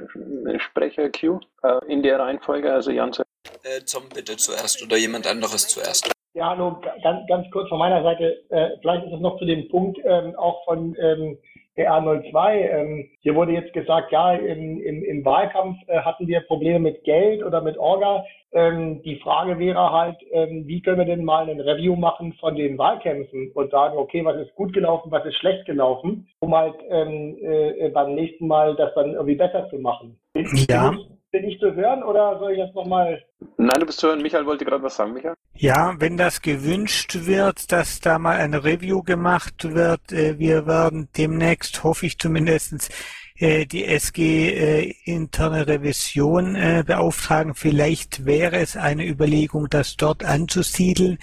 Sprecher-Queue 0.59 1.41
äh, 1.63 1.85
in 1.87 2.03
der 2.03 2.19
Reihenfolge. 2.19 2.73
Also 2.73 2.91
Jan 2.91 3.13
zu 3.13 3.23
Äh, 3.63 3.81
Tom 3.81 4.05
bitte 4.13 4.37
zuerst 4.37 4.83
oder 4.83 4.97
jemand 4.97 5.27
anderes 5.27 5.69
zuerst. 5.69 6.16
Ja, 6.37 6.51
hallo, 6.51 6.77
ga- 6.83 6.95
ganz, 7.03 7.27
ganz 7.29 7.51
kurz 7.51 7.67
von 7.71 7.79
meiner 7.79 8.03
Seite. 8.03 8.43
Äh, 8.51 8.77
vielleicht 8.83 9.07
ist 9.07 9.13
es 9.15 9.21
noch 9.21 9.39
zu 9.39 9.47
dem 9.47 9.71
Punkt 9.71 9.99
ähm, 10.05 10.35
auch 10.37 10.63
von 10.67 10.95
ähm, 11.01 11.39
der 11.79 11.91
R02. 11.91 12.53
Ähm, 12.53 13.09
hier 13.21 13.35
wurde 13.35 13.53
jetzt 13.53 13.73
gesagt, 13.73 14.13
ja, 14.13 14.35
im, 14.35 14.79
im, 14.83 15.03
im 15.03 15.25
Wahlkampf 15.25 15.79
äh, 15.87 15.99
hatten 16.01 16.27
wir 16.27 16.41
Probleme 16.41 16.79
mit 16.79 17.05
Geld 17.05 17.43
oder 17.43 17.63
mit 17.63 17.79
Orga. 17.79 18.23
Ähm, 18.53 19.01
die 19.03 19.17
Frage 19.17 19.59
wäre 19.59 19.91
halt, 19.91 20.19
ähm, 20.31 20.65
wie 20.67 20.83
können 20.83 20.99
wir 20.99 21.07
denn 21.07 21.25
mal 21.25 21.49
ein 21.49 21.59
Review 21.59 21.97
machen 21.97 22.35
von 22.35 22.55
den 22.55 22.77
Wahlkämpfen 22.77 23.51
und 23.55 23.71
sagen, 23.71 23.97
okay, 23.97 24.23
was 24.23 24.37
ist 24.37 24.55
gut 24.57 24.75
gelaufen, 24.75 25.11
was 25.11 25.25
ist 25.25 25.37
schlecht 25.37 25.65
gelaufen, 25.65 26.29
um 26.41 26.55
halt 26.55 26.75
ähm, 26.91 27.39
äh, 27.41 27.89
beim 27.89 28.15
nächsten 28.15 28.47
Mal 28.47 28.77
das 28.77 28.93
dann 28.95 29.15
irgendwie 29.15 29.37
besser 29.37 29.71
zu 29.71 29.79
machen. 29.79 30.21
Ja. 30.69 30.95
Bin 31.33 31.49
ich 31.49 31.59
zu 31.61 31.75
hören 31.75 32.03
oder 32.03 32.39
soll 32.41 32.53
ich 32.53 32.59
das 32.59 32.75
nochmal 32.75 33.23
Nein, 33.67 33.81
du 33.81 33.87
bist 33.87 33.99
zu 33.99 34.07
hören. 34.07 34.23
Michael 34.23 34.47
wollte 34.47 34.65
gerade 34.65 34.85
was 34.85 34.95
sagen. 34.95 35.13
Michael? 35.13 35.35
Ja, 35.57 35.97
wenn 35.99 36.17
das 36.17 36.41
gewünscht 36.41 37.19
wird, 37.23 37.73
dass 37.73 37.99
da 37.99 38.17
mal 38.21 38.37
ein 38.37 38.55
Review 38.55 39.03
gemacht 39.03 39.75
wird, 39.75 40.13
äh, 40.13 40.39
wir 40.39 40.69
werden 40.69 41.09
demnächst, 41.17 41.83
hoffe 41.83 42.07
ich 42.07 42.17
zumindestens, 42.17 42.91
äh, 43.35 43.67
die 43.67 43.85
SG 43.85 44.51
äh, 44.51 44.95
interne 45.05 45.67
Revision 45.67 46.55
äh, 46.55 46.85
beauftragen. 46.87 47.57
Vielleicht 47.57 48.25
wäre 48.25 48.59
es 48.59 48.77
eine 48.77 49.05
Überlegung, 49.05 49.69
das 49.69 49.97
dort 49.97 50.25
anzusiedeln. 50.25 51.19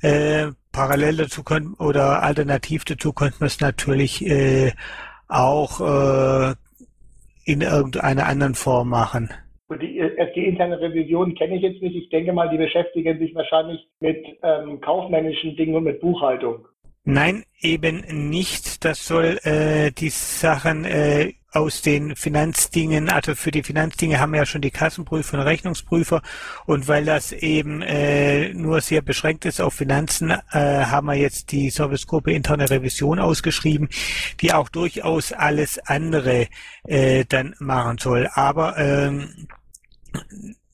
Äh, 0.00 0.52
parallel 0.70 1.16
dazu 1.16 1.42
können 1.42 1.74
oder 1.74 2.22
alternativ 2.22 2.84
dazu 2.84 3.12
könnte 3.12 3.38
man 3.40 3.48
es 3.48 3.58
natürlich 3.58 4.24
äh, 4.24 4.72
auch 5.26 5.80
äh, 5.80 6.54
in 7.44 7.60
irgendeiner 7.60 8.26
anderen 8.26 8.54
Form 8.54 8.90
machen. 8.90 9.30
Und 9.68 9.82
die 9.82 9.98
SG-interne 9.98 10.80
Revision 10.80 11.34
kenne 11.34 11.56
ich 11.56 11.62
jetzt 11.62 11.82
nicht. 11.82 11.94
Ich 11.94 12.08
denke 12.08 12.32
mal, 12.32 12.48
die 12.48 12.56
beschäftigen 12.56 13.18
sich 13.18 13.34
wahrscheinlich 13.34 13.86
mit 14.00 14.24
ähm, 14.42 14.80
kaufmännischen 14.80 15.56
Dingen 15.56 15.76
und 15.76 15.84
mit 15.84 16.00
Buchhaltung. 16.00 16.66
Nein, 17.04 17.44
eben 17.60 18.02
nicht. 18.28 18.84
Das 18.84 19.06
soll 19.06 19.38
äh, 19.42 19.90
die 19.92 20.10
Sachen 20.10 20.84
äh, 20.84 21.32
aus 21.52 21.80
den 21.80 22.14
Finanzdingen, 22.14 23.08
also 23.08 23.34
für 23.34 23.50
die 23.50 23.62
Finanzdinge 23.62 24.20
haben 24.20 24.32
wir 24.32 24.40
ja 24.40 24.46
schon 24.46 24.60
die 24.60 24.70
Kassenprüfer 24.70 25.38
und 25.38 25.44
Rechnungsprüfer 25.44 26.20
und 26.66 26.88
weil 26.88 27.06
das 27.06 27.32
eben 27.32 27.80
äh, 27.80 28.52
nur 28.52 28.82
sehr 28.82 29.00
beschränkt 29.00 29.46
ist 29.46 29.60
auf 29.60 29.72
Finanzen, 29.72 30.30
äh, 30.30 30.40
haben 30.52 31.06
wir 31.06 31.14
jetzt 31.14 31.50
die 31.52 31.70
Servicegruppe 31.70 32.32
interne 32.32 32.68
Revision 32.68 33.18
ausgeschrieben, 33.18 33.88
die 34.42 34.52
auch 34.52 34.68
durchaus 34.68 35.32
alles 35.32 35.78
andere 35.78 36.48
äh, 36.84 37.24
dann 37.26 37.54
machen 37.58 37.96
soll. 37.96 38.28
Aber 38.34 38.76
ähm, 38.76 39.48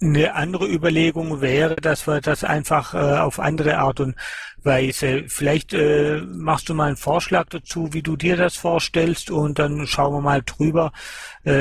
eine 0.01 0.35
andere 0.35 0.67
Überlegung 0.67 1.41
wäre, 1.41 1.77
dass 1.77 2.07
wir 2.07 2.21
das 2.21 2.45
einfach 2.45 2.95
äh, 2.95 3.19
auf 3.19 3.39
andere 3.39 3.79
Art 3.79 4.01
und 4.01 4.17
Weise. 4.63 5.25
Vielleicht 5.29 5.73
äh, 5.75 6.21
machst 6.27 6.69
du 6.69 6.75
mal 6.75 6.87
einen 6.87 6.97
Vorschlag 6.97 7.47
dazu, 7.51 7.93
wie 7.93 8.03
du 8.03 8.17
dir 8.17 8.37
das 8.37 8.57
vorstellst 8.57 9.31
und 9.31 9.59
dann 9.59 9.87
schauen 9.87 10.15
wir 10.15 10.21
mal 10.21 10.43
drüber, 10.43 10.93
äh, 11.45 11.53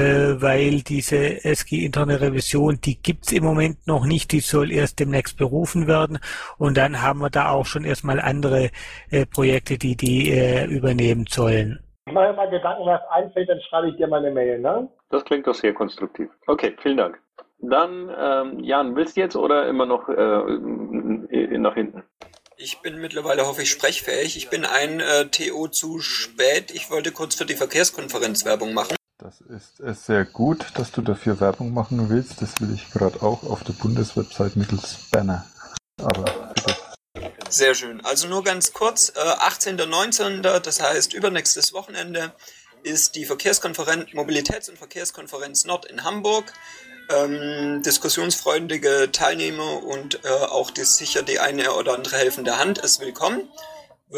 weil 0.41 0.81
diese 0.81 1.43
SG 1.43 1.86
interne 1.86 2.21
Revision, 2.21 2.79
die 2.81 3.01
gibt's 3.01 3.31
im 3.31 3.43
Moment 3.43 3.88
noch 3.88 4.05
nicht, 4.05 4.31
die 4.31 4.39
soll 4.39 4.71
erst 4.71 4.99
demnächst 4.99 5.38
berufen 5.38 5.88
werden 5.88 6.19
und 6.57 6.77
dann 6.77 7.01
haben 7.01 7.19
wir 7.19 7.29
da 7.29 7.49
auch 7.49 7.65
schon 7.65 7.83
erstmal 7.83 8.19
andere 8.19 8.71
äh, 9.09 9.25
Projekte, 9.25 9.77
die 9.77 9.95
die 9.95 10.31
äh, 10.31 10.65
übernehmen 10.65 11.25
sollen. 11.29 11.79
Ich 12.05 12.13
mache 12.13 12.33
mal 12.33 12.49
Gedanken, 12.49 12.86
was 12.86 13.01
einfällt, 13.12 13.47
dann 13.47 13.62
schreibe 13.62 13.89
ich 13.89 13.95
dir 13.95 14.07
mal 14.07 14.19
eine 14.19 14.31
Mail, 14.33 14.59
ne? 14.59 14.89
Das 15.09 15.23
klingt 15.23 15.47
doch 15.47 15.53
sehr 15.53 15.73
konstruktiv. 15.73 16.29
Okay, 16.47 16.75
vielen 16.81 16.97
Dank. 16.97 17.17
Dann, 17.63 18.12
ähm, 18.17 18.60
Jan, 18.60 18.95
willst 18.95 19.15
du 19.15 19.21
jetzt 19.21 19.38
oder 19.38 19.67
immer 19.67 19.86
noch 19.86 20.10
äh, 20.10 21.58
nach 21.58 21.76
hinten? 21.76 22.04
Ich 22.58 22.82
bin 22.82 22.99
mittlerweile, 22.99 23.47
hoffe 23.47 23.62
ich, 23.62 23.71
sprechfähig. 23.71 24.36
Ich 24.36 24.49
bin 24.49 24.65
ein 24.65 24.99
äh, 24.99 25.28
TO 25.28 25.69
zu 25.69 25.99
spät. 25.99 26.71
Ich 26.71 26.91
wollte 26.91 27.12
kurz 27.12 27.36
für 27.36 27.45
die 27.45 27.56
Verkehrskonferenz 27.56 28.43
Werbung 28.43 28.73
machen. 28.73 28.95
Das 29.17 29.39
ist 29.39 29.80
es 29.80 30.06
sehr 30.06 30.26
gut, 30.26 30.65
dass 30.76 30.91
du 30.91 31.02
dafür 31.02 31.39
Werbung 31.39 31.73
machen 31.73 32.10
willst. 32.10 32.41
Das 32.41 32.60
will 32.60 32.73
ich 32.73 32.91
gerade 32.91 33.21
auch 33.21 33.43
auf 33.43 33.63
der 33.63 33.73
Bundeswebsite 33.73 34.60
mittels 34.60 35.10
Banner. 35.10 35.45
Aber 36.02 36.26
bitte. 36.54 36.76
Sehr 37.49 37.76
schön. 37.76 38.04
Also 38.04 38.28
nur 38.28 38.43
ganz 38.43 38.73
kurz. 38.73 39.13
Äh, 39.15 39.19
18. 39.19 39.78
19. 39.78 40.41
Das 40.41 40.82
heißt 40.82 41.13
übernächstes 41.13 41.71
Wochenende 41.71 42.34
ist 42.84 43.15
die 43.15 43.23
Verkehrskonferenz, 43.23 44.10
Mobilitäts- 44.12 44.69
und 44.69 44.78
Verkehrskonferenz 44.78 45.63
Nord 45.63 45.86
in 45.86 46.04
Hamburg. 46.04 46.52
Ähm, 47.09 47.81
diskussionsfreundliche 47.83 49.11
Teilnehmer 49.11 49.83
und 49.83 50.23
äh, 50.23 50.29
auch 50.29 50.71
die, 50.71 50.83
sicher 50.83 51.21
die 51.21 51.39
eine 51.39 51.73
oder 51.73 51.93
andere 51.93 52.17
helfende 52.17 52.57
Hand 52.57 52.77
ist 52.77 53.01
willkommen. 53.01 53.49
Äh, 54.11 54.17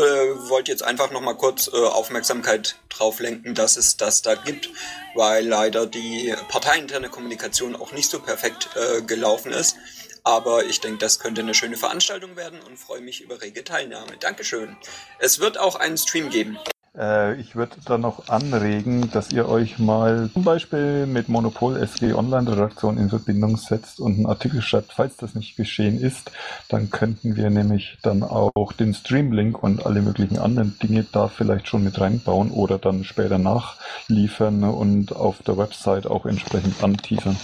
wollte 0.49 0.71
jetzt 0.71 0.83
einfach 0.83 1.09
nochmal 1.11 1.35
kurz 1.35 1.67
äh, 1.67 1.77
Aufmerksamkeit 1.77 2.75
drauf 2.89 3.19
lenken, 3.19 3.55
dass 3.55 3.77
es 3.77 3.97
das 3.97 4.21
da 4.21 4.35
gibt, 4.35 4.69
weil 5.15 5.47
leider 5.47 5.87
die 5.87 6.35
parteiinterne 6.49 7.09
Kommunikation 7.09 7.75
auch 7.75 7.91
nicht 7.93 8.09
so 8.09 8.19
perfekt 8.19 8.69
äh, 8.75 9.01
gelaufen 9.01 9.51
ist. 9.51 9.77
Aber 10.23 10.65
ich 10.65 10.81
denke, 10.81 10.97
das 10.97 11.19
könnte 11.19 11.41
eine 11.41 11.53
schöne 11.53 11.77
Veranstaltung 11.77 12.35
werden 12.35 12.59
und 12.59 12.77
freue 12.77 13.01
mich 13.01 13.21
über 13.21 13.41
rege 13.41 13.63
Teilnahme. 13.63 14.17
Dankeschön. 14.19 14.75
Es 15.19 15.39
wird 15.39 15.57
auch 15.57 15.75
einen 15.75 15.97
Stream 15.97 16.29
geben. 16.29 16.57
Äh, 16.97 17.39
ich 17.39 17.55
würde 17.55 17.75
dann 17.85 18.01
noch 18.01 18.29
anregen, 18.29 19.09
dass 19.11 19.31
ihr 19.31 19.47
euch 19.49 19.79
mal 19.79 20.29
zum 20.33 20.43
Beispiel 20.43 21.05
mit 21.05 21.29
Monopol 21.29 21.77
SG 21.77 22.13
Online 22.13 22.51
Redaktion 22.51 22.97
in 22.97 23.09
Verbindung 23.09 23.57
setzt 23.57 23.99
und 23.99 24.15
einen 24.15 24.25
Artikel 24.25 24.61
schreibt. 24.61 24.93
Falls 24.93 25.17
das 25.17 25.35
nicht 25.35 25.57
geschehen 25.57 25.99
ist, 25.99 26.31
dann 26.69 26.89
könnten 26.89 27.35
wir 27.35 27.49
nämlich 27.49 27.97
dann 28.03 28.23
auch 28.23 28.73
den 28.73 28.93
Streamlink 28.93 29.61
und 29.61 29.85
alle 29.85 30.01
möglichen 30.01 30.37
anderen 30.37 30.77
Dinge 30.79 31.05
da 31.11 31.27
vielleicht 31.27 31.67
schon 31.67 31.83
mit 31.83 31.99
reinbauen 31.99 32.51
oder 32.51 32.77
dann 32.77 33.03
später 33.03 33.37
nachliefern 33.37 34.63
und 34.63 35.15
auf 35.15 35.43
der 35.43 35.57
Website 35.57 36.07
auch 36.07 36.25
entsprechend 36.25 36.83
anteasern. 36.83 37.37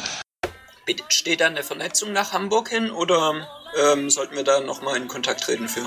Steht 1.09 1.41
da 1.41 1.47
eine 1.47 1.63
Vernetzung 1.63 2.11
nach 2.11 2.33
Hamburg 2.33 2.69
hin 2.69 2.89
oder 2.91 3.33
ähm, 3.93 4.09
sollten 4.09 4.35
wir 4.35 4.43
da 4.43 4.59
nochmal 4.59 4.97
in 4.97 5.07
Kontakt 5.07 5.41
treten 5.41 5.67
für? 5.69 5.85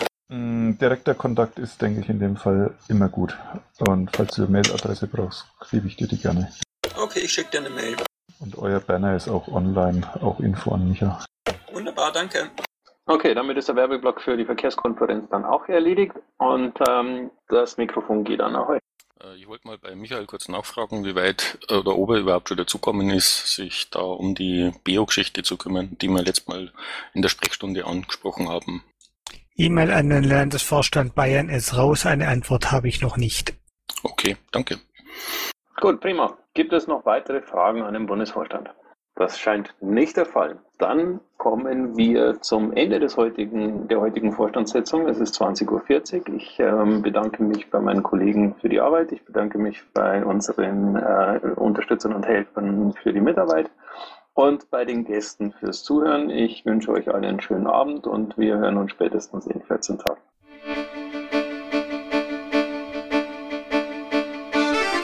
Direkter 0.78 1.14
Kontakt 1.14 1.58
ist, 1.58 1.80
denke 1.80 2.00
ich, 2.00 2.08
in 2.08 2.20
dem 2.20 2.36
Fall 2.36 2.74
immer 2.88 3.08
gut. 3.08 3.36
Und 3.78 4.14
falls 4.14 4.34
du 4.34 4.42
eine 4.42 4.52
Mailadresse 4.52 5.06
brauchst, 5.06 5.46
gebe 5.70 5.86
ich 5.86 5.96
dir 5.96 6.08
die 6.08 6.18
gerne. 6.18 6.52
Okay, 6.96 7.20
ich 7.20 7.32
schicke 7.32 7.50
dir 7.50 7.60
eine 7.60 7.70
Mail. 7.70 7.96
Und 8.40 8.58
euer 8.58 8.80
Banner 8.80 9.16
ist 9.16 9.28
auch 9.28 9.48
online, 9.48 10.02
auch 10.22 10.40
Info 10.40 10.72
an 10.72 10.88
Micha. 10.88 11.24
Wunderbar, 11.72 12.12
danke. 12.12 12.50
Okay, 13.06 13.34
damit 13.34 13.58
ist 13.58 13.68
der 13.68 13.76
Werbeblock 13.76 14.20
für 14.22 14.36
die 14.36 14.46
Verkehrskonferenz 14.46 15.28
dann 15.30 15.44
auch 15.44 15.68
erledigt 15.68 16.14
und 16.38 16.78
ähm, 16.88 17.30
das 17.48 17.76
Mikrofon 17.76 18.24
geht 18.24 18.40
an 18.40 18.56
euch. 18.56 18.80
Äh, 19.22 19.36
Ich 19.36 19.46
wollte 19.46 19.66
mal 19.68 19.76
bei 19.76 19.94
Michael 19.94 20.24
kurz 20.26 20.48
nachfragen, 20.48 21.04
wie 21.04 21.14
weit 21.14 21.58
äh, 21.68 21.82
der 21.82 21.96
Ober 21.96 22.16
überhaupt 22.18 22.48
schon 22.48 22.56
dazukommen 22.56 23.10
ist, 23.10 23.54
sich 23.54 23.90
da 23.90 24.00
um 24.00 24.34
die 24.34 24.72
Bio-Geschichte 24.84 25.42
zu 25.42 25.58
kümmern, 25.58 25.96
die 26.00 26.08
wir 26.08 26.22
letztes 26.22 26.46
Mal 26.46 26.72
in 27.12 27.20
der 27.20 27.28
Sprechstunde 27.28 27.84
angesprochen 27.84 28.48
haben. 28.48 28.82
E-Mail 29.56 29.92
an 29.92 30.10
den 30.10 30.24
Landesvorstand 30.24 31.14
Bayern 31.14 31.48
ist 31.48 31.76
raus, 31.76 32.06
eine 32.06 32.26
Antwort 32.26 32.72
habe 32.72 32.88
ich 32.88 33.00
noch 33.00 33.16
nicht. 33.16 33.54
Okay, 34.02 34.36
danke. 34.50 34.78
Gut, 35.80 36.00
prima. 36.00 36.36
Gibt 36.54 36.72
es 36.72 36.88
noch 36.88 37.06
weitere 37.06 37.40
Fragen 37.40 37.82
an 37.82 37.94
den 37.94 38.06
Bundesvorstand? 38.06 38.70
Das 39.14 39.38
scheint 39.38 39.72
nicht 39.80 40.16
der 40.16 40.26
Fall. 40.26 40.58
Dann 40.78 41.20
kommen 41.36 41.96
wir 41.96 42.40
zum 42.40 42.72
Ende 42.72 42.98
des 42.98 43.16
heutigen, 43.16 43.86
der 43.86 44.00
heutigen 44.00 44.32
Vorstandssitzung. 44.32 45.06
Es 45.06 45.20
ist 45.20 45.40
20.40 45.40 45.70
Uhr. 45.70 46.34
Ich 46.34 46.58
ähm, 46.58 47.02
bedanke 47.02 47.44
mich 47.44 47.70
bei 47.70 47.78
meinen 47.78 48.02
Kollegen 48.02 48.56
für 48.56 48.68
die 48.68 48.80
Arbeit. 48.80 49.12
Ich 49.12 49.24
bedanke 49.24 49.58
mich 49.58 49.80
bei 49.94 50.24
unseren 50.24 50.96
äh, 50.96 51.38
Unterstützern 51.54 52.12
und 52.12 52.26
Helfern 52.26 52.92
für 53.00 53.12
die 53.12 53.20
Mitarbeit 53.20 53.70
und 54.34 54.68
bei 54.70 54.84
den 54.84 55.04
Gästen 55.04 55.52
fürs 55.52 55.82
Zuhören. 55.82 56.28
Ich 56.28 56.66
wünsche 56.66 56.90
euch 56.90 57.08
allen 57.08 57.24
einen 57.24 57.40
schönen 57.40 57.66
Abend 57.66 58.06
und 58.06 58.36
wir 58.36 58.58
hören 58.58 58.76
uns 58.76 58.90
spätestens 58.90 59.46
in 59.46 59.62
14 59.62 59.98
Tagen. 59.98 60.20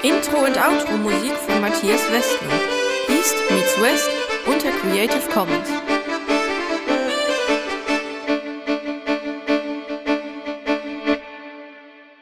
Intro 0.03 0.39
und 0.45 0.57
Outro 0.57 0.97
Musik 0.97 1.33
von 1.33 1.61
Matthias 1.61 2.11
Westner. 2.11 2.51
East 3.09 3.37
meets 3.51 3.81
West 3.81 4.11
unter 4.47 4.71
Creative 4.71 5.31
Commons. 5.33 5.90